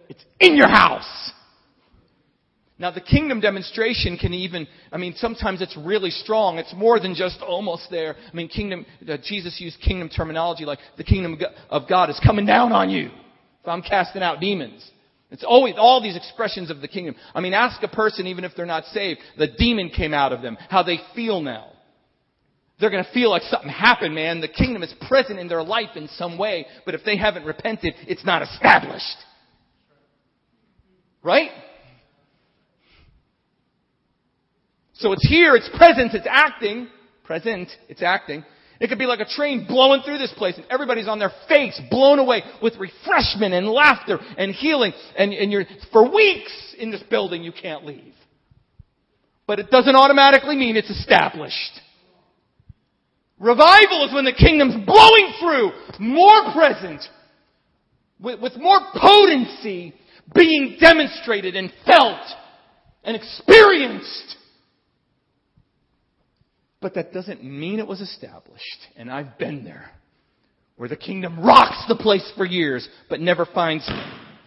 [0.09, 1.31] It's in your house.
[2.79, 6.57] Now the kingdom demonstration can even, I mean, sometimes it's really strong.
[6.57, 8.15] It's more than just almost there.
[8.15, 11.39] I mean, kingdom, uh, Jesus used kingdom terminology like the kingdom
[11.69, 13.07] of God is coming down on you.
[13.61, 14.89] If I'm casting out demons.
[15.31, 17.15] It's always all these expressions of the kingdom.
[17.33, 20.41] I mean, ask a person, even if they're not saved, the demon came out of
[20.41, 21.72] them, how they feel now.
[22.83, 24.41] They're going to feel like something happened, man.
[24.41, 27.93] The kingdom is present in their life in some way, but if they haven't repented,
[28.09, 29.05] it's not established.
[31.23, 31.51] Right?
[34.95, 36.89] So it's here, it's present, it's acting.
[37.23, 38.43] Present, it's acting.
[38.81, 41.79] It could be like a train blowing through this place and everybody's on their face,
[41.89, 44.91] blown away with refreshment and laughter and healing.
[45.17, 45.63] And, and you're,
[45.93, 48.13] for weeks in this building, you can't leave.
[49.47, 51.79] But it doesn't automatically mean it's established.
[53.43, 57.01] Revival is when the kingdom's blowing through, more present,
[58.17, 59.93] with, with more potency
[60.33, 62.25] being demonstrated and felt
[63.03, 64.37] and experienced.
[66.79, 68.87] But that doesn't mean it was established.
[68.95, 69.91] And I've been there.
[70.77, 73.89] Where the kingdom rocks the place for years, but never finds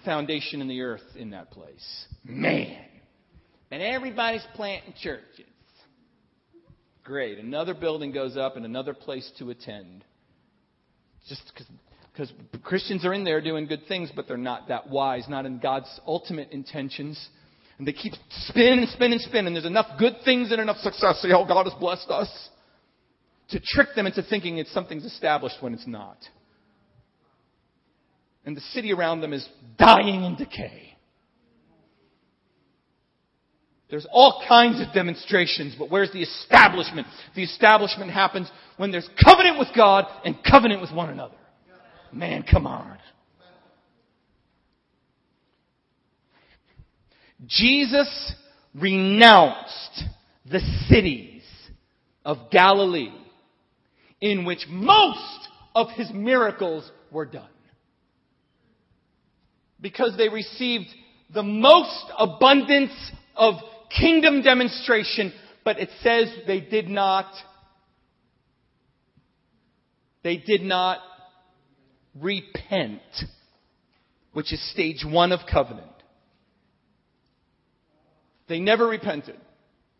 [0.06, 2.06] foundation in the earth in that place.
[2.24, 2.82] Man.
[3.70, 5.44] And everybody's planting churches.
[7.06, 7.38] Great.
[7.38, 10.04] Another building goes up and another place to attend.
[11.28, 11.40] Just
[12.12, 12.32] because
[12.64, 15.88] Christians are in there doing good things, but they're not that wise, not in God's
[16.04, 17.28] ultimate intentions.
[17.78, 18.12] And they keep
[18.48, 19.52] spinning and spinning and spinning.
[19.52, 21.20] There's enough good things and enough success.
[21.22, 22.48] See how oh, God has blessed us.
[23.50, 26.18] To trick them into thinking it's something's established when it's not.
[28.44, 29.48] And the city around them is
[29.78, 30.95] dying in decay.
[33.88, 37.06] There's all kinds of demonstrations, but where's the establishment?
[37.36, 41.36] The establishment happens when there's covenant with God and covenant with one another.
[42.12, 42.98] Man, come on.
[47.46, 48.32] Jesus
[48.74, 50.04] renounced
[50.50, 51.42] the cities
[52.24, 53.12] of Galilee
[54.20, 57.48] in which most of his miracles were done.
[59.80, 60.86] Because they received
[61.32, 62.92] the most abundance
[63.36, 63.56] of
[63.90, 65.32] kingdom demonstration,
[65.64, 67.26] but it says they did not,
[70.22, 70.98] they did not
[72.20, 73.02] repent,
[74.32, 75.90] which is stage one of covenant.
[78.48, 79.36] They never repented.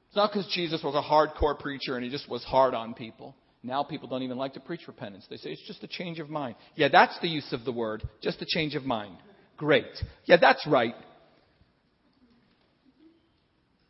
[0.07, 3.35] It's not because Jesus was a hardcore preacher and he just was hard on people.
[3.63, 5.27] Now people don't even like to preach repentance.
[5.29, 6.55] They say it's just a change of mind.
[6.77, 9.17] Yeah, that's the use of the word, just a change of mind.
[9.57, 9.87] Great.
[10.25, 10.95] Yeah, that's right.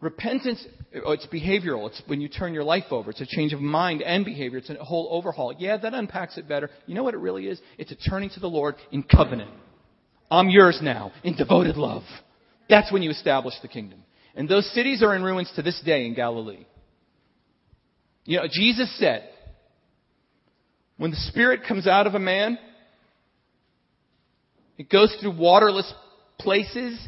[0.00, 0.64] Repentance,
[1.06, 1.88] oh, it's behavioral.
[1.88, 3.10] It's when you turn your life over.
[3.10, 4.58] It's a change of mind and behavior.
[4.58, 5.54] It's a whole overhaul.
[5.58, 6.70] Yeah, that unpacks it better.
[6.86, 7.60] You know what it really is?
[7.78, 9.50] It's a turning to the Lord in covenant.
[10.30, 12.02] I'm yours now in devoted love.
[12.68, 14.02] That's when you establish the kingdom.
[14.34, 16.66] And those cities are in ruins to this day in Galilee.
[18.24, 19.30] You know, Jesus said,
[20.98, 22.58] when the Spirit comes out of a man,
[24.76, 25.90] it goes through waterless
[26.38, 26.98] places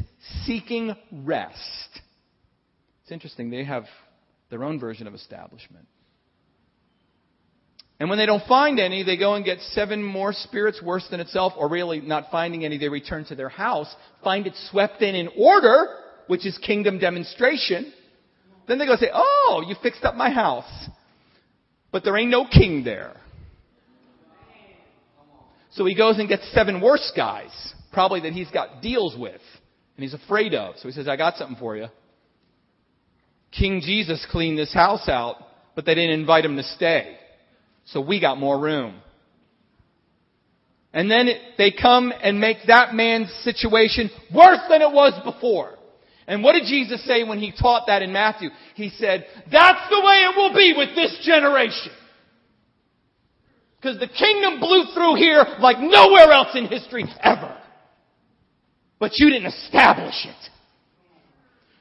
[0.45, 2.01] seeking rest.
[3.09, 3.85] It's interesting, they have
[4.51, 5.87] their own version of establishment.
[7.99, 11.19] And when they don't find any, they go and get seven more spirits worse than
[11.19, 13.91] itself, or really not finding any, they return to their house,
[14.23, 15.87] find it swept in in order,
[16.27, 17.91] which is kingdom demonstration.
[18.67, 20.69] Then they go say, Oh, you fixed up my house.
[21.91, 23.15] But there ain't no king there.
[25.71, 29.41] So he goes and gets seven worse guys, probably that he's got deals with,
[29.97, 30.75] and he's afraid of.
[30.77, 31.87] So he says, I got something for you.
[33.51, 35.37] King Jesus cleaned this house out,
[35.75, 37.17] but they didn't invite him to stay.
[37.85, 38.95] So we got more room.
[40.93, 45.75] And then they come and make that man's situation worse than it was before.
[46.27, 48.49] And what did Jesus say when he taught that in Matthew?
[48.75, 51.91] He said, that's the way it will be with this generation.
[53.77, 57.55] Because the kingdom blew through here like nowhere else in history ever.
[58.99, 60.49] But you didn't establish it.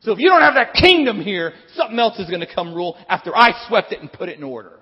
[0.08, 2.96] So if you don't have that kingdom here, something else is going to come rule
[3.10, 4.72] after I swept it and put it in order.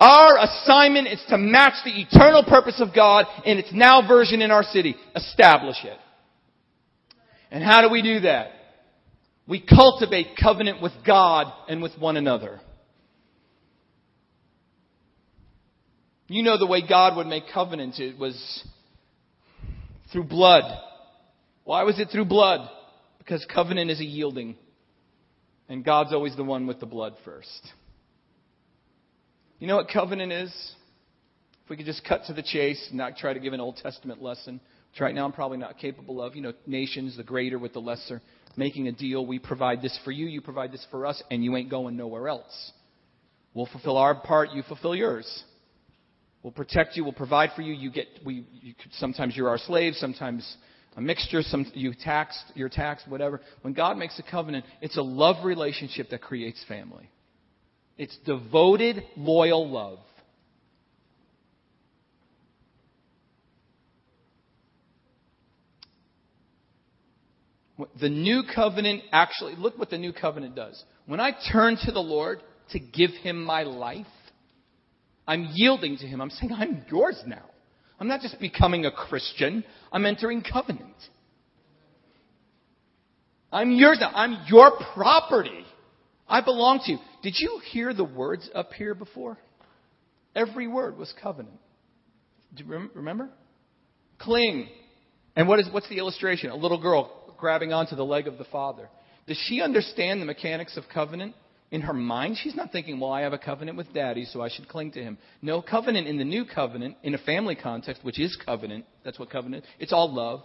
[0.00, 4.50] Our assignment is to match the eternal purpose of God in its now version in
[4.50, 4.96] our city.
[5.14, 5.96] Establish it.
[7.52, 8.48] And how do we do that?
[9.46, 12.60] We cultivate covenant with God and with one another.
[16.26, 18.00] You know the way God would make covenants.
[18.00, 18.64] It was
[20.10, 20.86] through blood.
[21.68, 22.66] Why was it through blood?
[23.18, 24.56] Because covenant is a yielding.
[25.68, 27.60] And God's always the one with the blood first.
[29.58, 30.50] You know what covenant is?
[31.62, 33.76] If we could just cut to the chase and not try to give an Old
[33.76, 34.62] Testament lesson,
[34.92, 36.34] which right now I'm probably not capable of.
[36.34, 38.22] You know, nations, the greater with the lesser,
[38.56, 39.26] making a deal.
[39.26, 42.28] We provide this for you, you provide this for us, and you ain't going nowhere
[42.28, 42.72] else.
[43.52, 45.44] We'll fulfill our part, you fulfill yours.
[46.42, 47.04] We'll protect you.
[47.04, 47.74] We'll provide for you.
[47.74, 48.06] You get.
[48.24, 48.46] We.
[48.62, 49.92] You, sometimes you're our slave.
[49.96, 50.56] Sometimes
[50.98, 51.42] a mixture.
[51.42, 52.44] Some you taxed.
[52.54, 53.08] You're taxed.
[53.08, 53.40] Whatever.
[53.62, 57.08] When God makes a covenant, it's a love relationship that creates family.
[57.96, 59.98] It's devoted, loyal love.
[68.00, 70.82] The new covenant actually, look what the new covenant does.
[71.06, 74.06] When I turn to the Lord to give him my life,
[75.28, 76.22] I'm yielding to Him.
[76.22, 77.44] I'm saying, I'm yours now.
[78.00, 80.94] I'm not just becoming a Christian, I'm entering covenant.
[83.50, 84.10] I'm yours now.
[84.14, 85.64] I'm your property.
[86.28, 86.98] I belong to you.
[87.22, 89.38] Did you hear the words up here before?
[90.34, 91.58] Every word was covenant.
[92.54, 93.30] Do you remember?
[94.18, 94.68] Cling.
[95.34, 96.50] And what is, what's the illustration?
[96.50, 98.88] A little girl grabbing onto the leg of the father.
[99.26, 101.34] Does she understand the mechanics of covenant?
[101.70, 104.48] In her mind, she's not thinking, well, I have a covenant with daddy, so I
[104.48, 105.18] should cling to him.
[105.42, 109.30] No, covenant in the new covenant, in a family context, which is covenant, that's what
[109.30, 110.40] covenant, it's all love.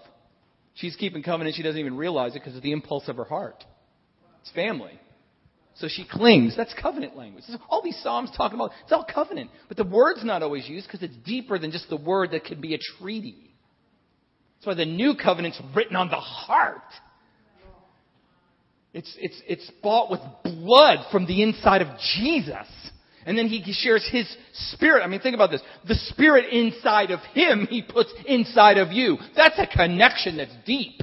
[0.76, 3.64] She's keeping covenant, she doesn't even realize it because of the impulse of her heart.
[4.42, 5.00] It's family.
[5.76, 6.56] So she clings.
[6.56, 7.46] That's covenant language.
[7.70, 9.50] All these Psalms talking about, it's all covenant.
[9.68, 12.62] But the word's not always used because it's deeper than just the word that could
[12.62, 13.56] be a treaty.
[14.58, 16.82] That's why the new covenant's written on the heart.
[18.94, 22.68] It's, it's, it's bought with blood from the inside of Jesus.
[23.26, 25.02] And then he shares his spirit.
[25.04, 25.62] I mean, think about this.
[25.88, 29.18] The spirit inside of him, he puts inside of you.
[29.36, 31.02] That's a connection that's deep.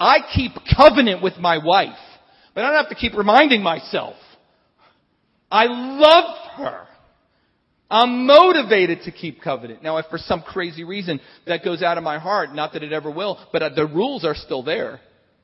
[0.00, 1.98] I keep covenant with my wife,
[2.54, 4.14] but I don't have to keep reminding myself.
[5.50, 6.86] I love her.
[7.90, 9.82] I'm motivated to keep covenant.
[9.82, 12.92] Now, if for some crazy reason that goes out of my heart, not that it
[12.92, 15.00] ever will, but uh, the rules are still there.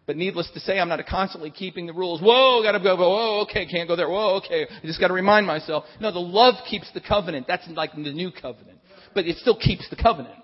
[0.06, 2.20] But needless to say, I'm not constantly keeping the rules.
[2.20, 4.08] Whoa, gotta go, whoa, okay, can't go there.
[4.08, 4.66] Whoa, okay.
[4.70, 5.84] I just gotta remind myself.
[5.98, 7.46] No, the love keeps the covenant.
[7.46, 8.78] That's like the new covenant.
[9.14, 10.34] But it still keeps the covenant.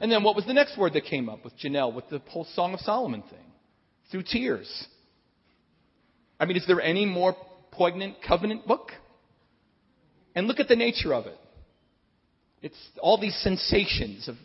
[0.00, 2.46] And then what was the next word that came up with Janelle, with the whole
[2.54, 3.38] Song of Solomon thing?
[4.10, 4.86] Through tears.
[6.38, 7.34] I mean, is there any more
[7.72, 8.90] poignant covenant book?
[10.36, 11.38] And look at the nature of it.
[12.62, 14.36] It's all these sensations of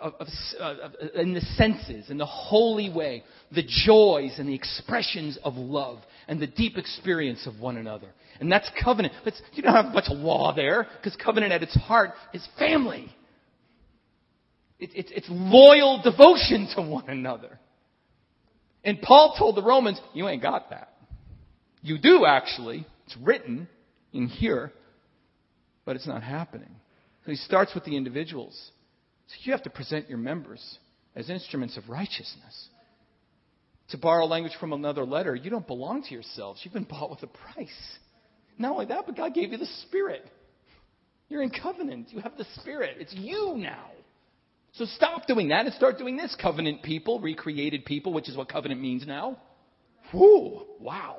[0.00, 0.28] of, of,
[0.60, 5.98] of, in the senses, in the holy way, the joys and the expressions of love
[6.26, 8.08] and the deep experience of one another.
[8.40, 9.14] And that's covenant.
[9.24, 13.14] But you don't have of law there because covenant at its heart is family.
[14.78, 17.58] It, it, it's loyal devotion to one another.
[18.84, 20.92] And Paul told the Romans, you ain't got that.
[21.82, 22.86] You do actually.
[23.06, 23.68] It's written
[24.12, 24.72] in here,
[25.84, 26.70] but it's not happening.
[27.24, 28.70] So he starts with the individuals.
[29.28, 30.78] So you have to present your members
[31.14, 32.68] as instruments of righteousness.
[33.90, 36.60] To borrow language from another letter, you don't belong to yourselves.
[36.62, 37.98] You've been bought with a price.
[38.58, 40.24] Not only that, but God gave you the Spirit.
[41.28, 42.08] You're in covenant.
[42.10, 42.96] You have the Spirit.
[43.00, 43.90] It's you now.
[44.72, 46.36] So stop doing that and start doing this.
[46.40, 49.38] Covenant people, recreated people, which is what covenant means now.
[50.12, 51.18] Whoo, wow.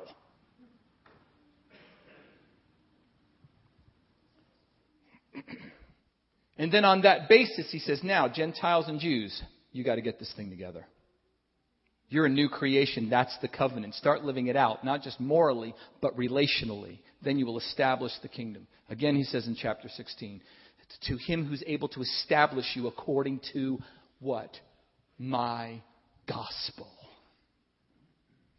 [6.59, 9.41] and then on that basis, he says, now, Gentiles and Jews,
[9.71, 10.85] you got to get this thing together.
[12.09, 13.09] You're a new creation.
[13.09, 13.95] That's the covenant.
[13.95, 16.99] Start living it out, not just morally, but relationally.
[17.23, 18.67] Then you will establish the kingdom.
[18.89, 20.41] Again, he says in chapter 16,
[21.07, 23.79] to him who's able to establish you according to
[24.19, 24.51] what?
[25.17, 25.81] My
[26.27, 26.91] gospel.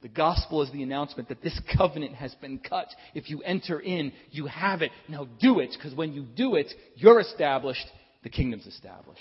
[0.03, 2.89] The gospel is the announcement that this covenant has been cut.
[3.15, 4.91] If you enter in, you have it.
[5.09, 7.87] Now do it, because when you do it, you're established,
[8.23, 9.21] the kingdom's established.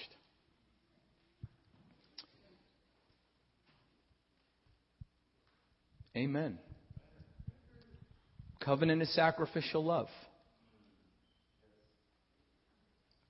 [6.16, 6.58] Amen.
[8.60, 10.08] Covenant is sacrificial love.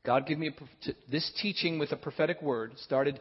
[0.06, 2.74] God gave me a, this teaching with a prophetic word.
[2.78, 3.20] Started,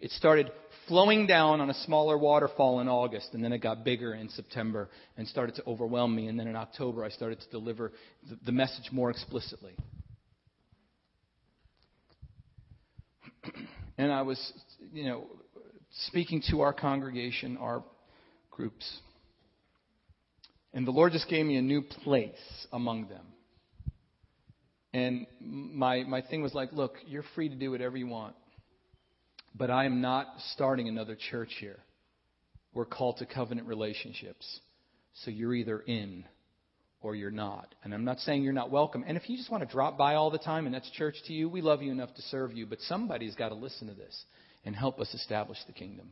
[0.00, 0.50] it started
[0.86, 4.88] flowing down on a smaller waterfall in August, and then it got bigger in September
[5.16, 6.28] and started to overwhelm me.
[6.28, 7.92] And then in October, I started to deliver
[8.28, 9.76] the, the message more explicitly.
[13.98, 14.52] and I was,
[14.92, 15.26] you know,
[16.06, 17.84] speaking to our congregation, our
[18.50, 19.00] groups.
[20.72, 23.26] And the Lord just gave me a new place among them.
[24.94, 28.34] And my, my thing was like, look, you're free to do whatever you want.
[29.54, 31.78] But I am not starting another church here.
[32.74, 34.60] We're called to covenant relationships.
[35.24, 36.24] So you're either in
[37.00, 37.74] or you're not.
[37.82, 39.04] And I'm not saying you're not welcome.
[39.06, 41.32] And if you just want to drop by all the time and that's church to
[41.32, 42.66] you, we love you enough to serve you.
[42.66, 44.24] But somebody's got to listen to this
[44.64, 46.10] and help us establish the kingdom.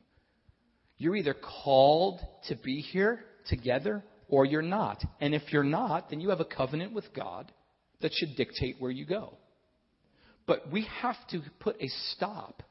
[0.99, 1.35] You're either
[1.65, 5.05] called to be here together or you're not.
[5.21, 7.53] And if you're not, then you have a covenant with God
[8.01, 9.35] that should dictate where you go.
[10.47, 12.63] But we have to put a stop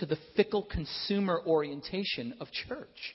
[0.00, 3.14] to the fickle consumer orientation of church.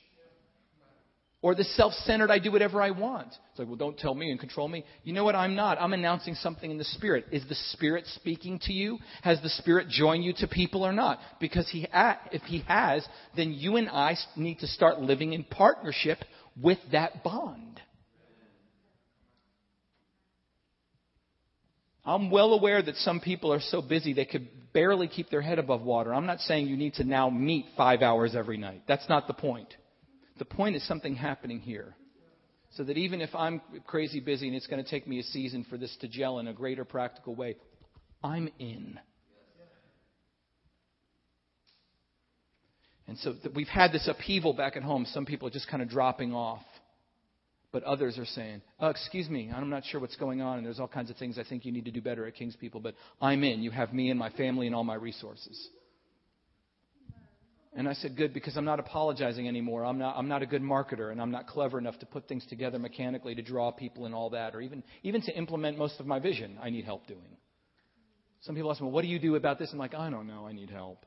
[1.41, 3.27] Or the self centered, I do whatever I want.
[3.27, 4.83] It's like, well, don't tell me and control me.
[5.03, 5.35] You know what?
[5.35, 5.79] I'm not.
[5.79, 7.25] I'm announcing something in the Spirit.
[7.31, 8.97] Is the Spirit speaking to you?
[9.21, 11.19] Has the Spirit joined you to people or not?
[11.39, 16.17] Because he, if He has, then you and I need to start living in partnership
[16.59, 17.79] with that bond.
[22.05, 25.57] I'm well aware that some people are so busy they could barely keep their head
[25.57, 26.13] above water.
[26.13, 28.83] I'm not saying you need to now meet five hours every night.
[28.87, 29.73] That's not the point.
[30.37, 31.95] The point is something happening here.
[32.75, 35.65] So that even if I'm crazy busy and it's going to take me a season
[35.69, 37.55] for this to gel in a greater practical way,
[38.23, 38.99] I'm in.
[43.07, 45.05] And so we've had this upheaval back at home.
[45.13, 46.63] Some people are just kind of dropping off.
[47.75, 50.79] But others are saying, oh, excuse me, I'm not sure what's going on, and there's
[50.79, 52.95] all kinds of things I think you need to do better at King's People, but
[53.21, 53.61] I'm in.
[53.61, 55.67] You have me and my family and all my resources.
[57.75, 59.83] And I said, good, because I'm not apologizing anymore.
[59.83, 62.45] I'm not, I'm not a good marketer, and I'm not clever enough to put things
[62.45, 66.07] together mechanically to draw people and all that, or even, even to implement most of
[66.07, 67.35] my vision I need help doing.
[68.43, 69.69] Some people ask me, well, what do you do about this?
[69.73, 71.05] I'm like, I don't know, I need help.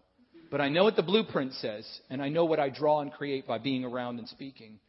[0.50, 3.46] But I know what the blueprint says, and I know what I draw and create
[3.46, 4.80] by being around and speaking.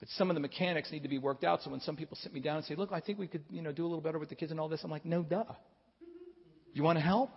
[0.00, 1.62] But some of the mechanics need to be worked out.
[1.62, 3.62] So when some people sit me down and say, "Look, I think we could, you
[3.62, 5.44] know, do a little better with the kids and all this," I'm like, "No, duh.
[6.72, 7.30] You want to help?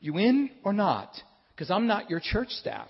[0.00, 1.10] You in or not?
[1.54, 2.88] Because I'm not your church staff.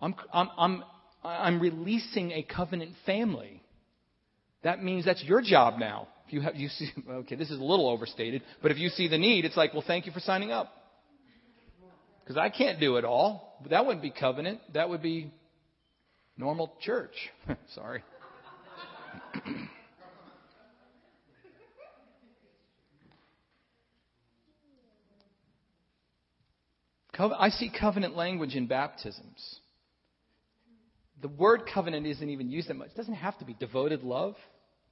[0.00, 0.84] I'm, I'm, I'm,
[1.22, 3.62] I'm releasing a covenant family.
[4.62, 6.08] That means that's your job now.
[6.26, 9.08] If you have, you see, okay, this is a little overstated, but if you see
[9.08, 10.72] the need, it's like, well, thank you for signing up.
[12.22, 13.58] Because I can't do it all.
[13.70, 14.60] That wouldn't be covenant.
[14.72, 15.30] That would be
[16.36, 17.14] normal church.
[17.74, 18.02] Sorry.
[27.18, 29.60] I see covenant language in baptisms.
[31.22, 32.88] The word covenant isn't even used that much.
[32.88, 34.34] It doesn't have to be devoted love.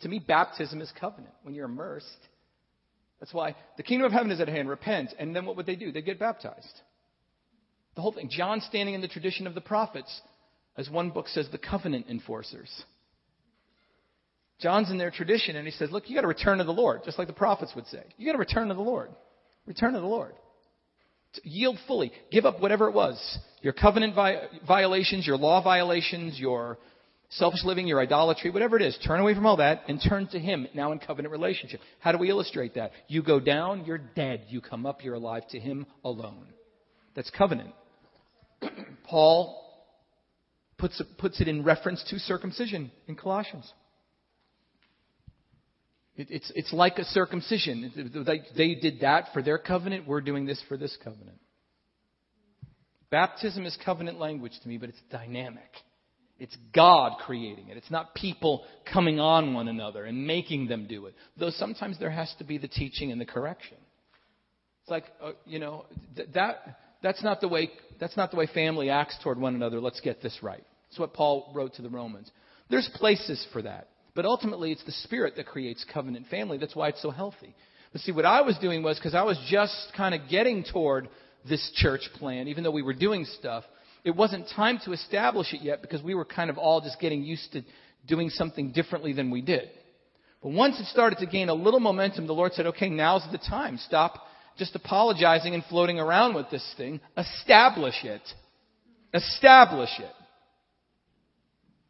[0.01, 2.07] To me, baptism is covenant when you're immersed.
[3.21, 4.69] That's why the kingdom of heaven is at hand.
[4.69, 5.15] Repent.
[5.19, 5.93] And then what would they do?
[5.93, 6.81] They'd get baptized.
[7.97, 8.29] The whole thing.
[8.31, 10.21] John standing in the tradition of the prophets
[10.77, 12.71] as one book says, the covenant enforcers.
[14.61, 17.03] John's in their tradition and he says, look, you got to return to the Lord,
[17.05, 18.03] just like the prophets would say.
[18.17, 19.11] You got to return to the Lord.
[19.67, 20.33] Return to the Lord.
[21.43, 22.13] Yield fully.
[22.31, 23.39] Give up whatever it was.
[23.63, 26.79] Your covenant vi- violations, your law violations, your
[27.31, 28.97] selfish living, your idolatry, whatever it is.
[29.07, 31.81] Turn away from all that and turn to Him now in covenant relationship.
[32.01, 32.93] How do we illustrate that?
[33.09, 34.45] You go down, you're dead.
[34.49, 36.47] You come up, you're alive to Him alone.
[37.15, 37.73] That's covenant.
[39.05, 39.62] Paul
[40.83, 43.73] puts it, puts it in reference to circumcision in Colossians.
[46.17, 47.93] It, it's, it's like a circumcision.
[48.57, 50.09] They, did that for their covenant.
[50.09, 51.39] We're doing this for this covenant.
[53.11, 55.71] Baptism is covenant language to me, but it's dynamic.
[56.41, 57.77] It's God creating it.
[57.77, 61.15] It's not people coming on one another and making them do it.
[61.39, 63.77] Though sometimes there has to be the teaching and the correction.
[64.83, 65.87] It's like, uh, you know,
[66.17, 69.81] th- that, that's, not the way, that's not the way family acts toward one another.
[69.81, 70.65] Let's get this right.
[70.93, 72.31] That's what Paul wrote to the Romans.
[72.69, 73.89] There's places for that.
[74.15, 76.59] But ultimately, it's the Spirit that creates covenant family.
[76.59, 77.55] That's why it's so healthy.
[77.93, 81.09] But see, what I was doing was because I was just kind of getting toward
[81.49, 83.65] this church plan, even though we were doing stuff,
[84.05, 87.23] it wasn't time to establish it yet because we were kind of all just getting
[87.23, 87.63] used to
[88.07, 89.71] doing something differently than we did.
[90.43, 93.39] But once it started to gain a little momentum, the Lord said, okay, now's the
[93.39, 93.79] time.
[93.79, 94.27] Stop
[94.59, 97.01] just apologizing and floating around with this thing.
[97.17, 98.21] Establish it.
[99.15, 100.13] Establish it.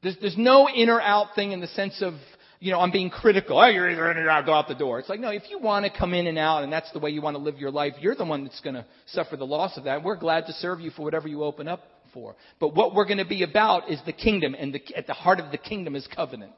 [0.03, 2.15] There's, there's no in or out thing in the sense of,
[2.59, 3.59] you know, I'm being critical.
[3.59, 4.99] Oh, you're either in or out, go out the door.
[4.99, 7.11] It's like, no, if you want to come in and out and that's the way
[7.11, 9.77] you want to live your life, you're the one that's going to suffer the loss
[9.77, 10.03] of that.
[10.03, 12.37] We're glad to serve you for whatever you open up for.
[12.61, 15.41] But what we're going to be about is the kingdom, and the, at the heart
[15.41, 16.55] of the kingdom is covenant.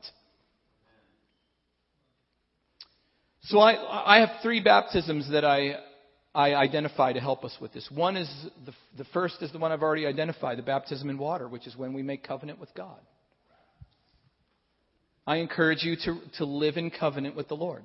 [3.44, 5.76] So I, I have three baptisms that I,
[6.34, 7.88] I identify to help us with this.
[7.94, 8.28] One is
[8.64, 11.76] the, the first is the one I've already identified, the baptism in water, which is
[11.76, 12.98] when we make covenant with God.
[15.26, 17.84] I encourage you to, to live in covenant with the Lord.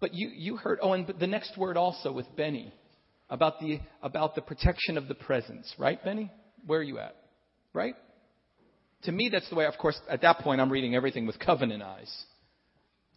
[0.00, 2.72] But you, you heard, oh, and the next word also with Benny
[3.28, 6.30] about the, about the protection of the presence, right, Benny?
[6.66, 7.16] Where are you at?
[7.72, 7.94] Right?
[9.04, 11.82] To me, that's the way, of course, at that point, I'm reading everything with covenant
[11.82, 12.24] eyes.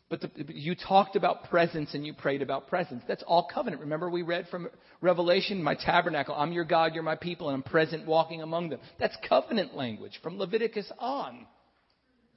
[0.09, 3.03] But the, you talked about presence and you prayed about presence.
[3.07, 3.81] That's all covenant.
[3.81, 4.69] Remember, we read from
[5.01, 8.79] Revelation, my tabernacle, I'm your God, you're my people, and I'm present walking among them.
[8.99, 11.47] That's covenant language from Leviticus on.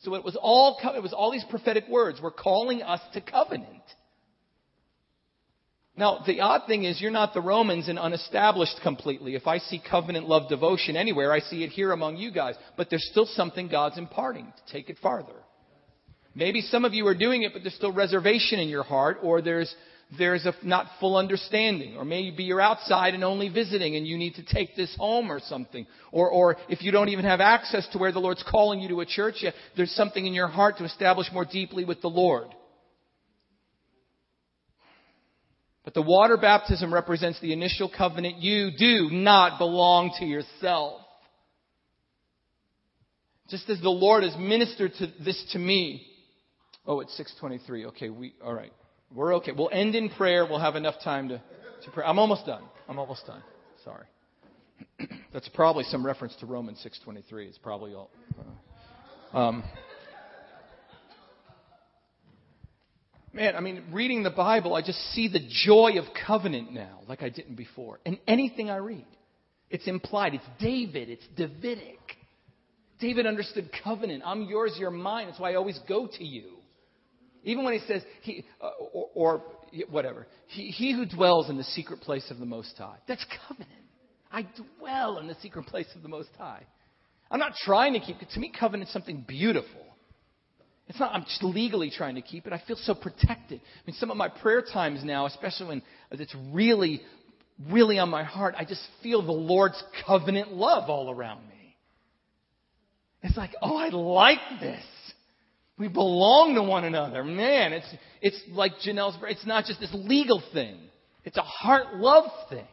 [0.03, 3.71] So it was all, it was all these prophetic words were calling us to covenant.
[5.99, 9.35] Now, the odd thing is, you're not the Romans and unestablished completely.
[9.35, 12.55] If I see covenant love devotion anywhere, I see it here among you guys.
[12.77, 15.33] But there's still something God's imparting to take it farther.
[16.35, 19.41] Maybe some of you are doing it, but there's still reservation in your heart, or
[19.41, 19.75] there's
[20.17, 21.97] there's a not full understanding.
[21.97, 25.41] Or maybe you're outside and only visiting and you need to take this home or
[25.41, 25.87] something.
[26.13, 29.01] Or, or if you don't even have access to where the Lord's calling you to
[29.01, 32.49] a church yet, there's something in your heart to establish more deeply with the Lord.
[35.85, 38.39] But the water baptism represents the initial covenant.
[38.39, 41.01] You do not belong to yourself.
[43.49, 46.05] Just as the Lord has ministered to this to me.
[46.85, 47.87] Oh, it's 623.
[47.87, 48.73] Okay, we, alright.
[49.15, 49.53] We're okay.
[49.53, 50.47] We'll end in prayer.
[50.47, 51.39] We'll have enough time to,
[51.85, 52.05] to pray.
[52.05, 52.63] I'm almost done.
[52.89, 53.43] I'm almost done.
[53.85, 54.07] Sorry.
[55.33, 57.49] That's probably some reference to Romans 6:23.
[57.49, 58.11] It's probably all.
[59.33, 59.65] Uh, um,
[63.33, 67.23] man, I mean, reading the Bible, I just see the joy of covenant now, like
[67.23, 68.01] I didn't before.
[68.05, 69.07] And anything I read,
[69.71, 70.35] it's implied.
[70.35, 71.11] It's David.
[71.11, 71.99] It's Davidic.
[72.99, 74.23] David understood covenant.
[74.25, 75.27] I'm yours, you're mine.
[75.27, 76.56] That's why I always go to you.
[77.47, 79.45] Even when he says, he, uh, or, or,
[79.89, 82.97] whatever, he, he who dwells in the secret place of the Most High.
[83.07, 83.71] That's covenant.
[84.33, 84.47] I
[84.79, 86.65] dwell in the secret place of the Most High.
[87.31, 88.29] I'm not trying to keep it.
[88.35, 89.81] To me, covenant is something beautiful.
[90.89, 92.53] It's not, I'm just legally trying to keep it.
[92.53, 93.61] I feel so protected.
[93.61, 97.01] I mean, some of my prayer times now, especially when it's really,
[97.71, 101.77] really on my heart, I just feel the Lord's covenant love all around me.
[103.23, 104.83] It's like, oh, I like this.
[105.79, 107.23] We belong to one another.
[107.23, 110.79] Man, it's, it's like Janelle's, it's not just this legal thing.
[111.25, 112.67] It's a heart love thing.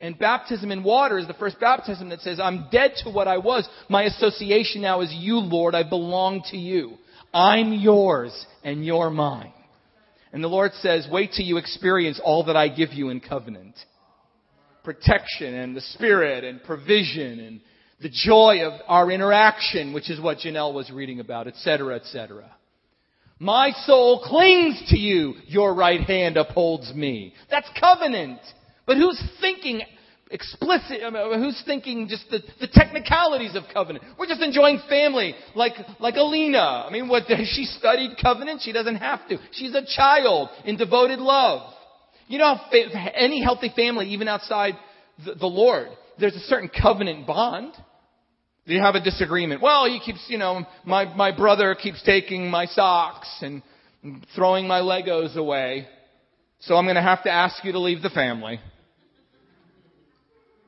[0.00, 3.38] And baptism in water is the first baptism that says, I'm dead to what I
[3.38, 3.68] was.
[3.88, 5.74] My association now is you, Lord.
[5.74, 6.98] I belong to you.
[7.34, 9.52] I'm yours and you're mine.
[10.32, 13.74] And the Lord says, wait till you experience all that I give you in covenant.
[14.84, 17.60] Protection and the Spirit and provision and
[18.00, 22.50] the joy of our interaction, which is what Janelle was reading about, etc., etc.
[23.38, 25.34] My soul clings to you.
[25.46, 27.34] Your right hand upholds me.
[27.50, 28.40] That's covenant.
[28.86, 29.82] But who's thinking
[30.30, 34.04] explicit, I mean, who's thinking just the, the technicalities of covenant?
[34.18, 36.84] We're just enjoying family, like, like Alina.
[36.86, 38.62] I mean, what, she studied covenant?
[38.62, 39.38] She doesn't have to.
[39.52, 41.72] She's a child in devoted love.
[42.26, 42.56] You know,
[43.14, 44.74] any healthy family, even outside
[45.24, 45.88] the, the Lord,
[46.18, 47.72] there's a certain covenant bond.
[48.68, 49.62] You have a disagreement.
[49.62, 53.62] Well, he keeps, you know, my, my brother keeps taking my socks and
[54.36, 55.88] throwing my Legos away.
[56.60, 58.60] So I'm going to have to ask you to leave the family.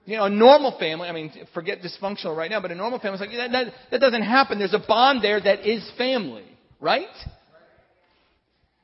[0.06, 3.16] You know, a normal family, I mean, forget dysfunctional right now, but a normal family
[3.16, 4.58] is like, that, that, that doesn't happen.
[4.58, 6.46] There's a bond there that is family,
[6.80, 7.06] right?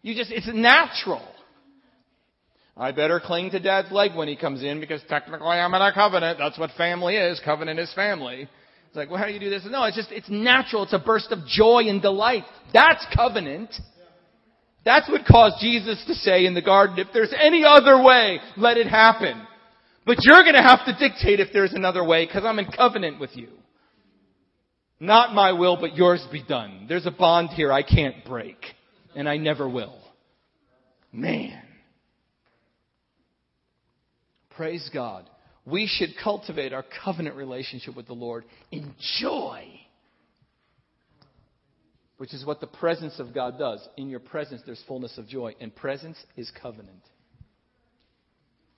[0.03, 1.27] You just, it's natural.
[2.77, 5.93] I better cling to dad's leg when he comes in because technically I'm in a
[5.95, 6.39] covenant.
[6.39, 7.41] That's what family is.
[7.43, 8.49] Covenant is family.
[8.97, 9.62] It's like, well, how do you do this?
[9.68, 10.85] No, it's just, it's natural.
[10.85, 12.44] It's a burst of joy and delight.
[12.73, 13.74] That's covenant.
[14.86, 18.78] That's what caused Jesus to say in the garden, if there's any other way, let
[18.78, 19.47] it happen.
[20.06, 23.36] But you're gonna have to dictate if there's another way because I'm in covenant with
[23.36, 23.48] you.
[24.98, 26.86] Not my will, but yours be done.
[26.89, 28.56] There's a bond here I can't break.
[29.14, 29.98] And I never will.
[31.12, 31.62] Man.
[34.56, 35.28] Praise God.
[35.67, 39.69] We should cultivate our covenant relationship with the Lord in joy.
[42.19, 43.87] Which is what the presence of God does.
[43.97, 47.03] In your presence, there's fullness of joy, and presence is covenant.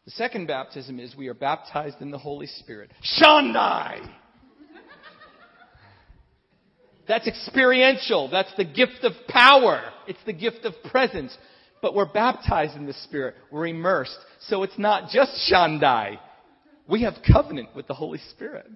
[0.06, 2.90] The second baptism is we are baptized in the Holy Spirit.
[3.20, 4.10] Shandai!
[7.06, 8.28] That's experiential.
[8.31, 9.82] That's the gift of power.
[10.06, 11.36] It's the gift of presence
[11.81, 13.35] but we're baptized in the Spirit.
[13.51, 14.19] We're immersed.
[14.40, 16.19] So it's not just Shandai.
[16.89, 18.66] We have covenant with the Holy Spirit.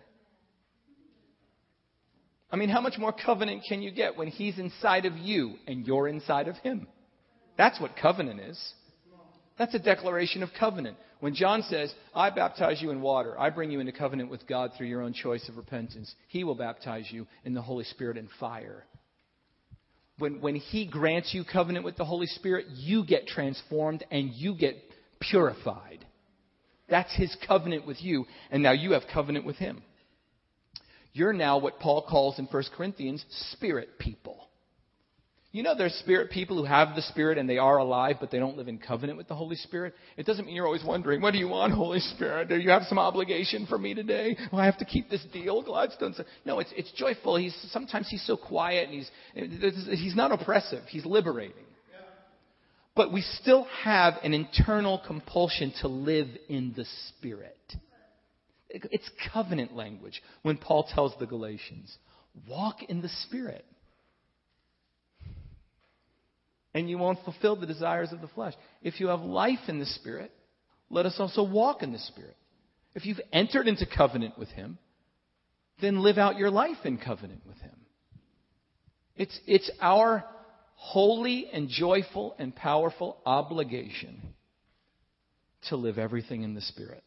[2.51, 5.87] I mean, how much more covenant can you get when He's inside of you and
[5.87, 6.87] you're inside of Him?
[7.57, 8.75] That's what covenant is.
[9.59, 10.97] That's a declaration of covenant.
[11.21, 14.73] When John says, I baptize you in water, I bring you into covenant with God
[14.77, 18.29] through your own choice of repentance, He will baptize you in the Holy Spirit and
[18.39, 18.85] fire
[20.23, 24.55] when, when He grants you covenant with the Holy Spirit, you get transformed and you
[24.55, 24.77] get
[25.21, 26.07] purified.
[26.93, 29.82] That's His covenant with you, and now you have covenant with Him.
[31.14, 34.36] You're now what Paul calls in 1 Corinthians spirit people.
[35.52, 38.39] You know, there's spirit people who have the Spirit and they are alive, but they
[38.39, 39.94] don't live in covenant with the Holy Spirit.
[40.16, 42.48] It doesn't mean you're always wondering, what do you want, Holy Spirit?
[42.48, 44.36] Do you have some obligation for me today?
[44.52, 46.14] I have to keep this deal, Gladstone.
[46.14, 46.27] Said.
[46.47, 47.36] No, it's, it's joyful.
[47.36, 50.85] He's, sometimes he's so quiet and he's, he's not oppressive.
[50.89, 51.64] He's liberating.
[52.94, 57.56] But we still have an internal compulsion to live in the Spirit.
[58.69, 61.97] It's covenant language when Paul tells the Galatians,
[62.48, 63.64] walk in the Spirit
[66.74, 68.55] and you won't fulfill the desires of the flesh.
[68.82, 70.32] If you have life in the Spirit,
[70.90, 72.36] let us also walk in the Spirit.
[72.94, 74.78] If you've entered into covenant with Him,
[75.81, 77.77] then live out your life in covenant with Him.
[79.16, 80.24] It's, it's our
[80.83, 84.21] holy and joyful and powerful obligation
[85.69, 87.05] to live everything in the Spirit.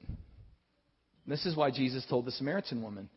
[1.28, 3.10] This is why Jesus told the Samaritan woman,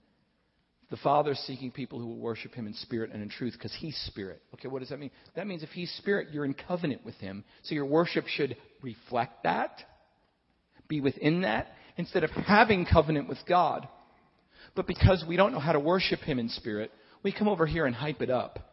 [0.91, 3.73] the Father is seeking people who will worship Him in spirit and in truth because
[3.79, 4.43] He's spirit.
[4.55, 5.13] Okay, what does that mean?
[5.37, 7.45] That means if He's spirit, you're in covenant with Him.
[7.63, 9.81] So your worship should reflect that,
[10.89, 13.87] be within that, instead of having covenant with God.
[14.75, 16.91] But because we don't know how to worship Him in spirit,
[17.23, 18.68] we come over here and hype it up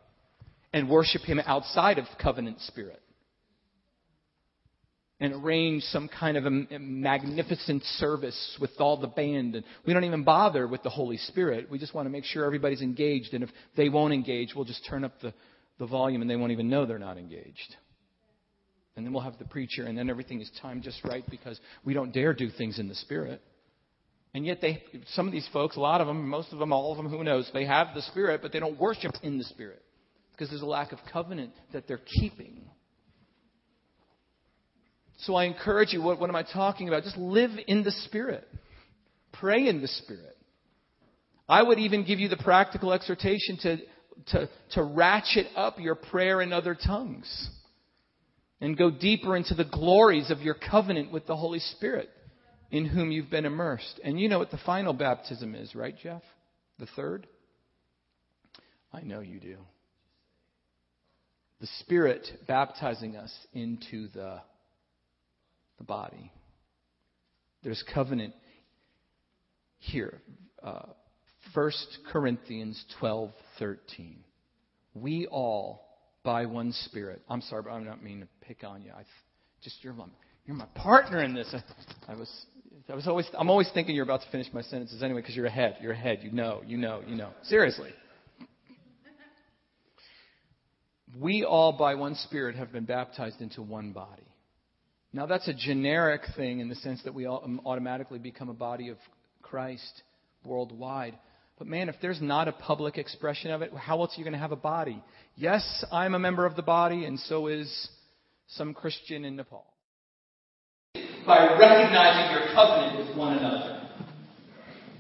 [0.76, 3.02] and worship Him outside of covenant spirit
[5.22, 9.56] and arrange some kind of a, magnificent service with all the band.
[9.56, 11.72] And we don't even bother with the Holy Spirit.
[11.72, 13.34] We just want to make sure everybody's engaged.
[13.34, 15.34] And if they won't engage, we'll just turn up the,
[15.80, 17.78] the volume and they won't even know they're not engaged.
[18.98, 21.94] And then we'll have the preacher, and then everything is timed just right because we
[21.94, 23.42] don't dare do things in the Spirit.
[24.34, 24.84] And yet, they,
[25.14, 27.24] some of these folks, a lot of them, most of them, all of them, who
[27.24, 29.82] knows, they have the Spirit, but they don't worship in the Spirit
[30.36, 32.62] because there's a lack of covenant that they're keeping.
[35.20, 37.04] So I encourage you, what, what am I talking about?
[37.04, 38.46] Just live in the Spirit.
[39.32, 40.36] Pray in the Spirit.
[41.48, 43.78] I would even give you the practical exhortation to,
[44.28, 47.50] to, to ratchet up your prayer in other tongues
[48.60, 52.10] and go deeper into the glories of your covenant with the Holy Spirit
[52.72, 54.00] in whom you've been immersed.
[54.04, 56.24] And you know what the final baptism is, right, Jeff?
[56.80, 57.28] The third?
[58.92, 59.58] I know you do.
[61.62, 64.42] The Spirit baptizing us into the
[65.78, 66.32] the body.
[67.64, 68.34] There's covenant
[69.80, 70.22] here.
[70.64, 70.84] Uh,
[71.54, 71.72] 1
[72.12, 74.18] Corinthians 12, 13.
[74.94, 75.86] We all,
[76.24, 77.22] by one Spirit.
[77.30, 78.92] I'm sorry, but I'm not mean to pick on you.
[78.92, 79.04] I
[79.62, 80.06] just you're my,
[80.46, 81.54] you're my partner in this.
[81.54, 82.46] I, I was
[82.90, 85.46] I was always I'm always thinking you're about to finish my sentences anyway because you're
[85.46, 85.78] ahead.
[85.82, 86.20] You're ahead.
[86.22, 86.62] You know.
[86.66, 87.02] You know.
[87.06, 87.32] You know.
[87.44, 87.92] Seriously.
[91.20, 94.24] We all, by one Spirit, have been baptized into one body.
[95.14, 98.90] Now, that's a generic thing in the sense that we um, automatically become a body
[98.90, 98.98] of
[99.42, 100.04] Christ
[100.44, 101.18] worldwide.
[101.58, 104.34] But man, if there's not a public expression of it, how else are you going
[104.34, 105.02] to have a body?
[105.38, 107.90] Yes, I'm a member of the body, and so is
[108.48, 109.66] some Christian in Nepal.
[111.26, 113.88] By recognizing your covenant with one another.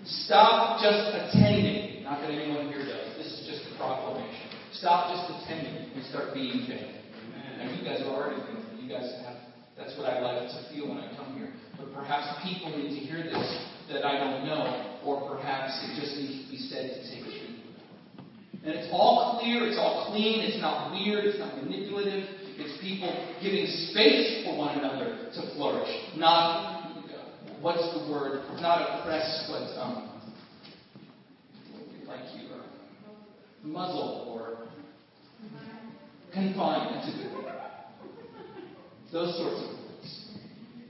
[0.05, 2.03] Stop just attending.
[2.03, 3.17] Not that anyone here does.
[3.17, 4.34] This is just a proclamation.
[4.85, 7.01] Stop just attending and start being family.
[7.57, 8.85] And you guys are already family.
[8.85, 9.33] You guys have
[9.73, 11.49] that's what I like to feel when I come here.
[11.75, 16.15] But perhaps people need to hear this that I don't know, or perhaps it just
[16.21, 17.65] needs to be said to take root.
[18.61, 22.29] And it's all clear, it's all clean, it's not weird, it's not manipulative.
[22.61, 23.09] It's people
[23.41, 25.89] giving space for one another to flourish.
[26.15, 27.01] Not,
[27.59, 28.45] what's the word?
[28.61, 30.21] Not oppress, but, um,
[32.05, 32.61] like you, uh,
[33.63, 34.65] muzzle or
[36.35, 36.93] confine.
[36.93, 37.55] That's a good word.
[39.11, 40.35] Those sorts of things.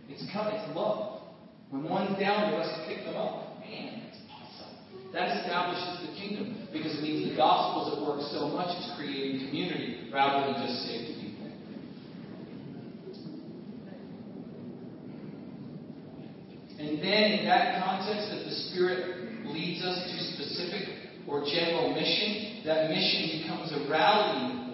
[0.10, 1.22] It's coming, it's love.
[1.70, 3.60] When one's down, you must pick them up.
[3.62, 5.14] Man, that's awesome.
[5.14, 9.48] That establishes the kingdom because it means the gospel's at work so much it's creating
[9.48, 11.36] community rather than just saved people.
[16.78, 20.90] And then in that context, if the Spirit leads us to specific
[21.28, 24.65] or general mission, that mission becomes a rallying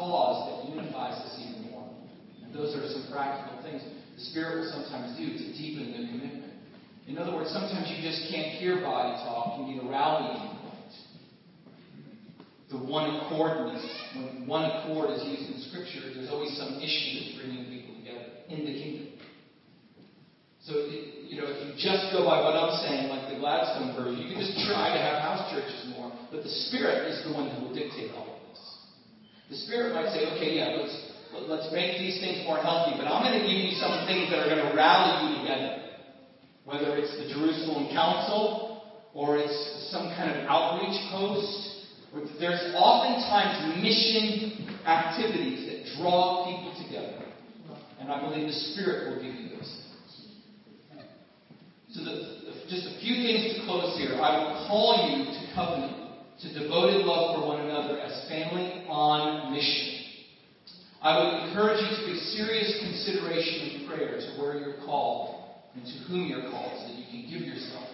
[0.00, 1.84] cause that unifies us even more.
[2.42, 3.84] And those are some practical things
[4.20, 6.52] the Spirit will sometimes do to deepen the commitment.
[7.08, 9.56] In other words, sometimes you just can't hear body talk.
[9.60, 10.92] You need a rallying point.
[12.68, 13.80] The one accordness.
[14.14, 18.28] When one accord is used in Scripture, there's always some issue that's bringing people together
[18.52, 19.06] in the kingdom.
[20.68, 24.20] So, you know, if you just go by what I'm saying, like the Gladstone version,
[24.20, 27.48] you can just try to have house churches more, but the Spirit is the one
[27.48, 28.39] who will dictate all.
[29.50, 30.94] The Spirit might say, okay, yeah, let's
[31.50, 34.46] let's make these things more healthy, but I'm going to give you some things that
[34.46, 35.90] are going to rally you together.
[36.64, 38.70] Whether it's the Jerusalem Council
[39.14, 41.66] or it's some kind of outreach post.
[42.38, 47.26] There's oftentimes mission activities that draw people together.
[47.98, 51.04] And I believe the Spirit will give you those things.
[51.90, 52.30] So, the,
[52.68, 54.14] just a few things to close here.
[54.14, 55.99] I will call you to covenant,
[56.42, 60.00] to devoted love for one another as family on mission.
[61.02, 65.84] I would encourage you to give serious consideration and prayer to where you're called and
[65.84, 67.88] to whom you're called so that you can give yourself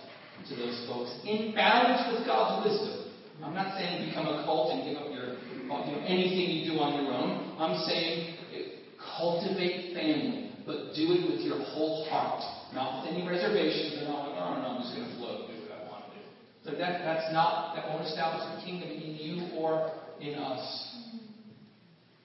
[0.49, 3.07] to those folks in balance with God's wisdom.
[3.43, 6.73] I'm not saying become a cult and give up your uh, you know, anything you
[6.73, 7.59] do on your own.
[7.59, 12.41] I'm saying eh, cultivate family, but do it with your whole heart,
[12.73, 13.99] not with any reservations.
[13.99, 16.05] You're not like, oh, no, I'm just going to float and do what I want
[16.07, 16.19] to
[16.67, 16.77] do.
[16.77, 20.95] That, that's not, that won't establish the kingdom in you or in us.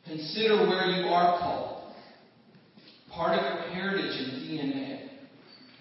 [0.05, 1.93] Consider where you are called.
[3.11, 5.09] Part of your heritage and DNA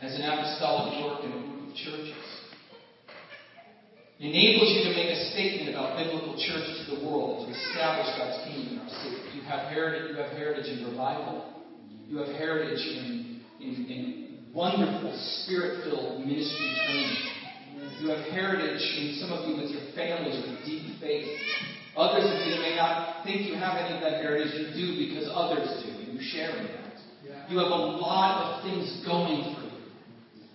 [0.02, 2.40] as an apostolic work in a group of churches
[4.18, 8.06] enables you to make a statement about biblical church to the world and to establish
[8.18, 9.16] God's kingdom in our city.
[9.34, 11.64] You have heritage, you have heritage in revival.
[12.06, 17.39] You have heritage in, in, in wonderful spirit-filled ministry training.
[18.00, 21.38] You have heritage in some of you with your families with deep faith
[21.96, 24.54] Others of you may not think you have any of that heritage.
[24.54, 26.12] You do because others do.
[26.12, 27.50] You share in that.
[27.50, 29.70] You have a lot of things going for you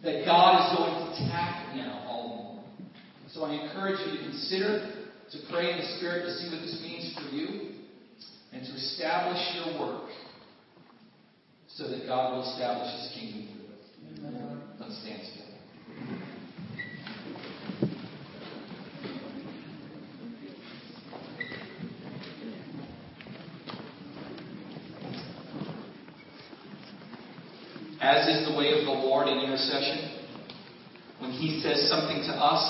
[0.03, 2.91] that God is going to tap now all the more.
[3.33, 4.93] So I encourage you to consider,
[5.31, 7.73] to pray in the Spirit to see what this means for you,
[8.53, 10.09] and to establish your work
[11.67, 14.79] so that God will establish His kingdom through it.
[14.79, 16.24] Let's stand together.
[28.05, 30.21] As is the way of the Lord in intercession.
[31.19, 32.63] When He says something to us,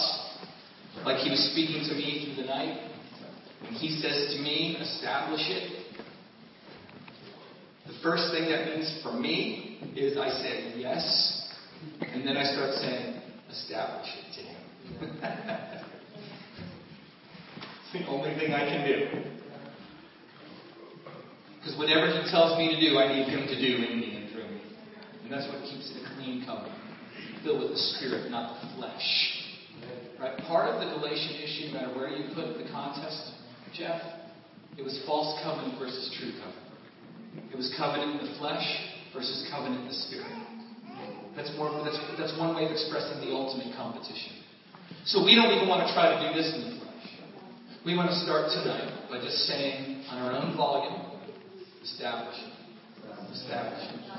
[1.03, 2.89] like He was speaking to me through the night,
[3.61, 5.83] when He says to me, establish it,
[7.87, 11.51] the first thing that means for me is I say yes,
[11.99, 13.21] and then I start saying,
[13.51, 14.59] establish it to Him.
[17.83, 19.21] it's the only thing I can do.
[21.59, 24.24] Because whatever He tells me to do, I need Him to do in me.
[25.25, 26.77] And that's what keeps it a clean covenant.
[27.41, 29.09] Filled with the Spirit, not the flesh.
[30.21, 30.37] Right?
[30.45, 33.33] Part of the Galatian issue, no matter where you put the contest,
[33.73, 33.97] Jeff,
[34.77, 37.49] it was false covenant versus true covenant.
[37.49, 38.61] It was covenant in the flesh
[39.17, 40.29] versus covenant in the spirit.
[41.35, 44.45] That's more that's that's one way of expressing the ultimate competition.
[45.09, 47.05] So we don't even want to try to do this in the flesh.
[47.83, 51.19] We want to start tonight by just saying on our own volume,
[51.83, 52.39] establish
[53.35, 54.14] Establish it.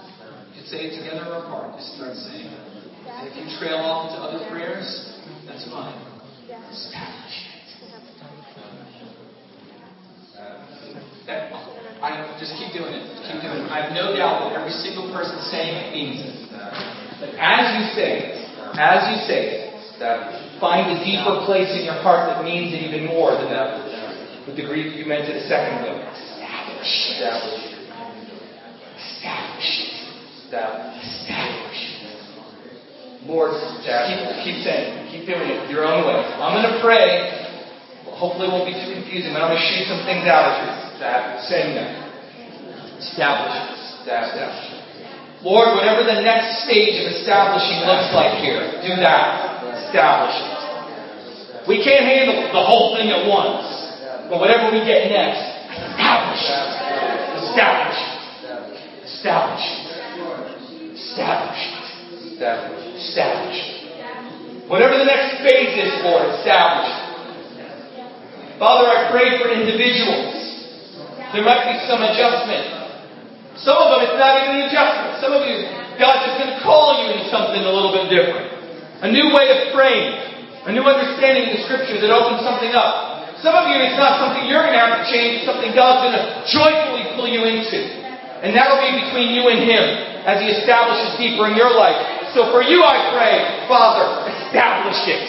[0.56, 1.76] You can say it together or apart.
[1.76, 2.64] Just start saying it.
[3.28, 4.88] If you trail off into other prayers,
[5.44, 6.00] that's fine.
[6.48, 7.56] Establish it.
[11.28, 11.52] That,
[12.00, 13.04] I just keep doing it.
[13.28, 13.68] Keep doing it.
[13.68, 16.48] I have no doubt that every single person saying it means it.
[17.20, 18.48] But as you say it,
[18.80, 23.04] as you say it, find a deeper place in your heart that means it even
[23.12, 24.46] more than that.
[24.46, 25.98] With the Greek you it a second ago.
[26.00, 26.86] Establish.
[27.12, 27.76] Establish.
[28.96, 29.85] Establish.
[30.46, 31.96] Establish.
[33.26, 35.10] Lord, keep, keep saying, it.
[35.10, 36.22] keep doing it your own way.
[36.38, 37.34] I'm going to pray.
[38.14, 40.56] Hopefully, it won't be too confusing, but I'm going to shoot some things out at
[40.62, 40.70] you
[41.02, 41.90] that, saying that.
[43.02, 43.58] Establish.
[44.06, 44.78] Establish.
[45.42, 49.66] Lord, whatever the next stage of establishing looks like here, do that.
[49.90, 51.66] Establish it.
[51.66, 53.66] We can't handle the whole thing at once.
[54.30, 55.42] But whatever we get next,
[55.74, 56.46] establish.
[57.42, 57.98] Establish.
[58.46, 58.86] Establish.
[59.02, 59.85] Establish
[62.76, 63.00] it.
[63.00, 64.68] Establish it.
[64.68, 67.04] Whatever the next phase is, Lord, establish it.
[68.58, 70.46] Father, I pray for individuals
[71.36, 72.64] there might be some adjustment.
[73.60, 75.20] Some of them, it's not even an adjustment.
[75.20, 75.68] Some of you,
[76.00, 78.46] God's just going to call you into something a little bit different.
[79.04, 80.16] A new way of praying.
[80.64, 83.36] A new understanding of the Scripture that opens something up.
[83.44, 85.44] Some of you, it's not something you're going to have to change.
[85.44, 87.84] It's something God's going to joyfully pull you into.
[88.40, 89.84] And that'll be between you and Him
[90.26, 92.34] as He establishes deeper in your life.
[92.34, 95.24] So for you, I pray, Father, establish it.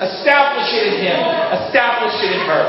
[0.00, 1.20] Establish it in Him.
[1.68, 2.66] Establish it in her.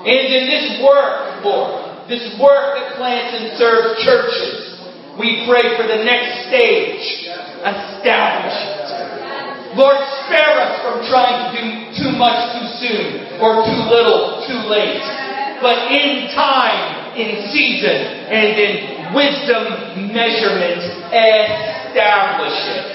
[0.00, 4.80] And in this work, Lord, this work that plants and serves churches,
[5.20, 7.28] we pray for the next stage.
[7.60, 9.76] Establish it.
[9.76, 11.64] Lord, spare us from trying to do
[12.00, 15.25] too much too soon or too little too late.
[15.60, 18.72] But in time, in season, and in
[19.16, 22.92] wisdom measurement, establish it.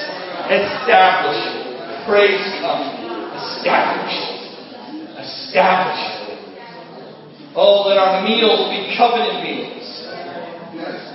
[0.51, 2.05] Establish it.
[2.05, 2.85] Praise God.
[3.37, 4.41] Establish it.
[5.21, 6.21] Establish it.
[7.55, 9.85] Oh, let our meals be covenant meals.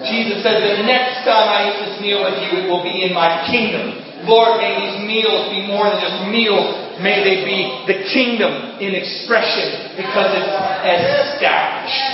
[0.04, 3.14] Jesus said, The next time I eat this meal with you, it will be in
[3.14, 4.05] my kingdom.
[4.26, 6.98] Lord, may these meals be more than just meals.
[6.98, 12.06] May they be the kingdom in expression because it's established.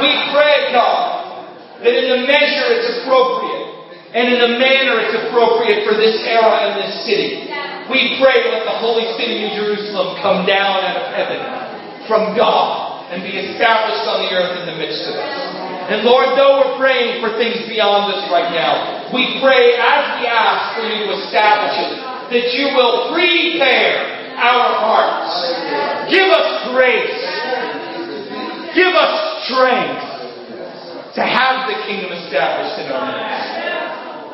[0.00, 1.46] We pray, God,
[1.84, 3.70] that in the measure it's appropriate
[4.10, 7.46] and in the manner it's appropriate for this era and this city.
[7.90, 11.40] We pray let the holy city of Jerusalem come down out of heaven
[12.06, 15.34] from God and be established on the earth in the midst of us.
[15.90, 20.26] And Lord, though we're praying for things beyond us right now, we pray as we
[20.26, 21.94] ask for you to establish it,
[22.30, 25.34] that you will prepare our hearts.
[26.10, 27.22] Give us grace.
[28.74, 29.14] Give us
[29.50, 30.06] strength
[31.18, 33.50] to have the kingdom established in our midst.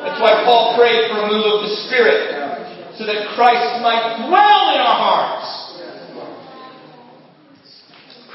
[0.05, 4.63] That's why Paul prayed for a move of the Spirit, so that Christ might dwell
[4.73, 5.67] in our hearts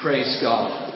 [0.03, 0.92] Praise God.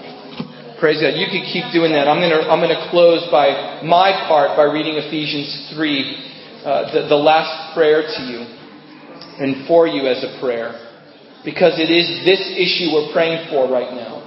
[0.81, 1.16] Praise God.
[1.16, 2.05] You can keep doing that.
[2.05, 5.81] I'm going to, I'm going to close by my part by reading Ephesians 3,
[6.65, 8.44] uh, the, the last prayer to you
[9.40, 10.77] and for you as a prayer.
[11.44, 14.20] Because it is this issue we're praying for right now.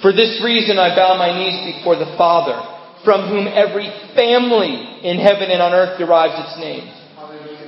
[0.00, 2.54] For this reason, I bow my knees before the Father,
[3.02, 6.86] from whom every family in heaven and on earth derives its name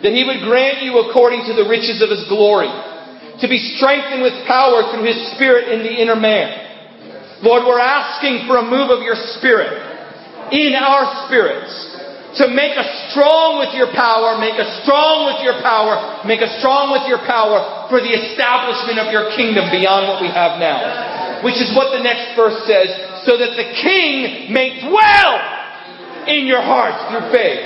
[0.03, 2.69] that he would grant you according to the riches of his glory,
[3.41, 6.67] to be strengthened with power through his spirit in the inner man.
[7.45, 9.77] Lord, we're asking for a move of your spirit
[10.53, 11.69] in our spirits
[12.41, 16.53] to make us strong with your power, make us strong with your power, make us
[16.61, 21.45] strong with your power for the establishment of your kingdom beyond what we have now.
[21.45, 22.89] Which is what the next verse says,
[23.29, 25.35] so that the king may dwell
[26.29, 27.65] in your hearts through faith.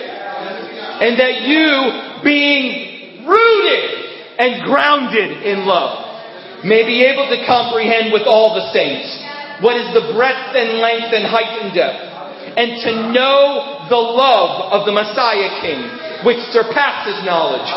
[1.03, 4.10] And that you being rooted
[4.41, 9.09] and grounded in love, may be able to comprehend with all the saints
[9.61, 12.01] what is the breadth and length and height and depth,
[12.57, 17.69] and to know the love of the Messiah King, which surpasses knowledge,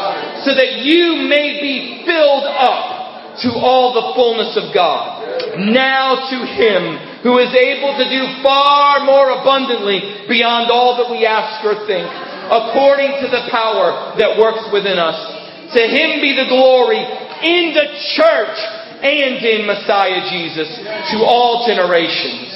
[0.47, 5.19] so that you may be filled up to all the fullness of God.
[5.59, 11.25] Now to Him who is able to do far more abundantly beyond all that we
[11.25, 12.07] ask or think
[12.51, 15.42] according to the power that works within us.
[15.73, 18.57] To him be the glory in the church
[19.03, 20.69] and in Messiah Jesus
[21.11, 22.53] to all generations,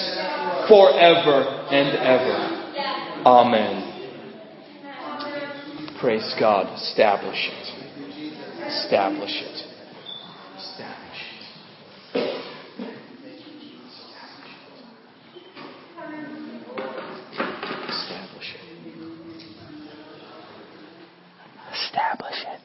[0.70, 2.58] forever and ever.
[3.26, 3.88] Amen.
[6.00, 6.72] Praise God.
[6.80, 7.68] Establish it.
[8.68, 9.64] Establish it.
[10.58, 12.38] Establish it.
[17.90, 18.62] establish it.
[21.74, 22.57] Establish it.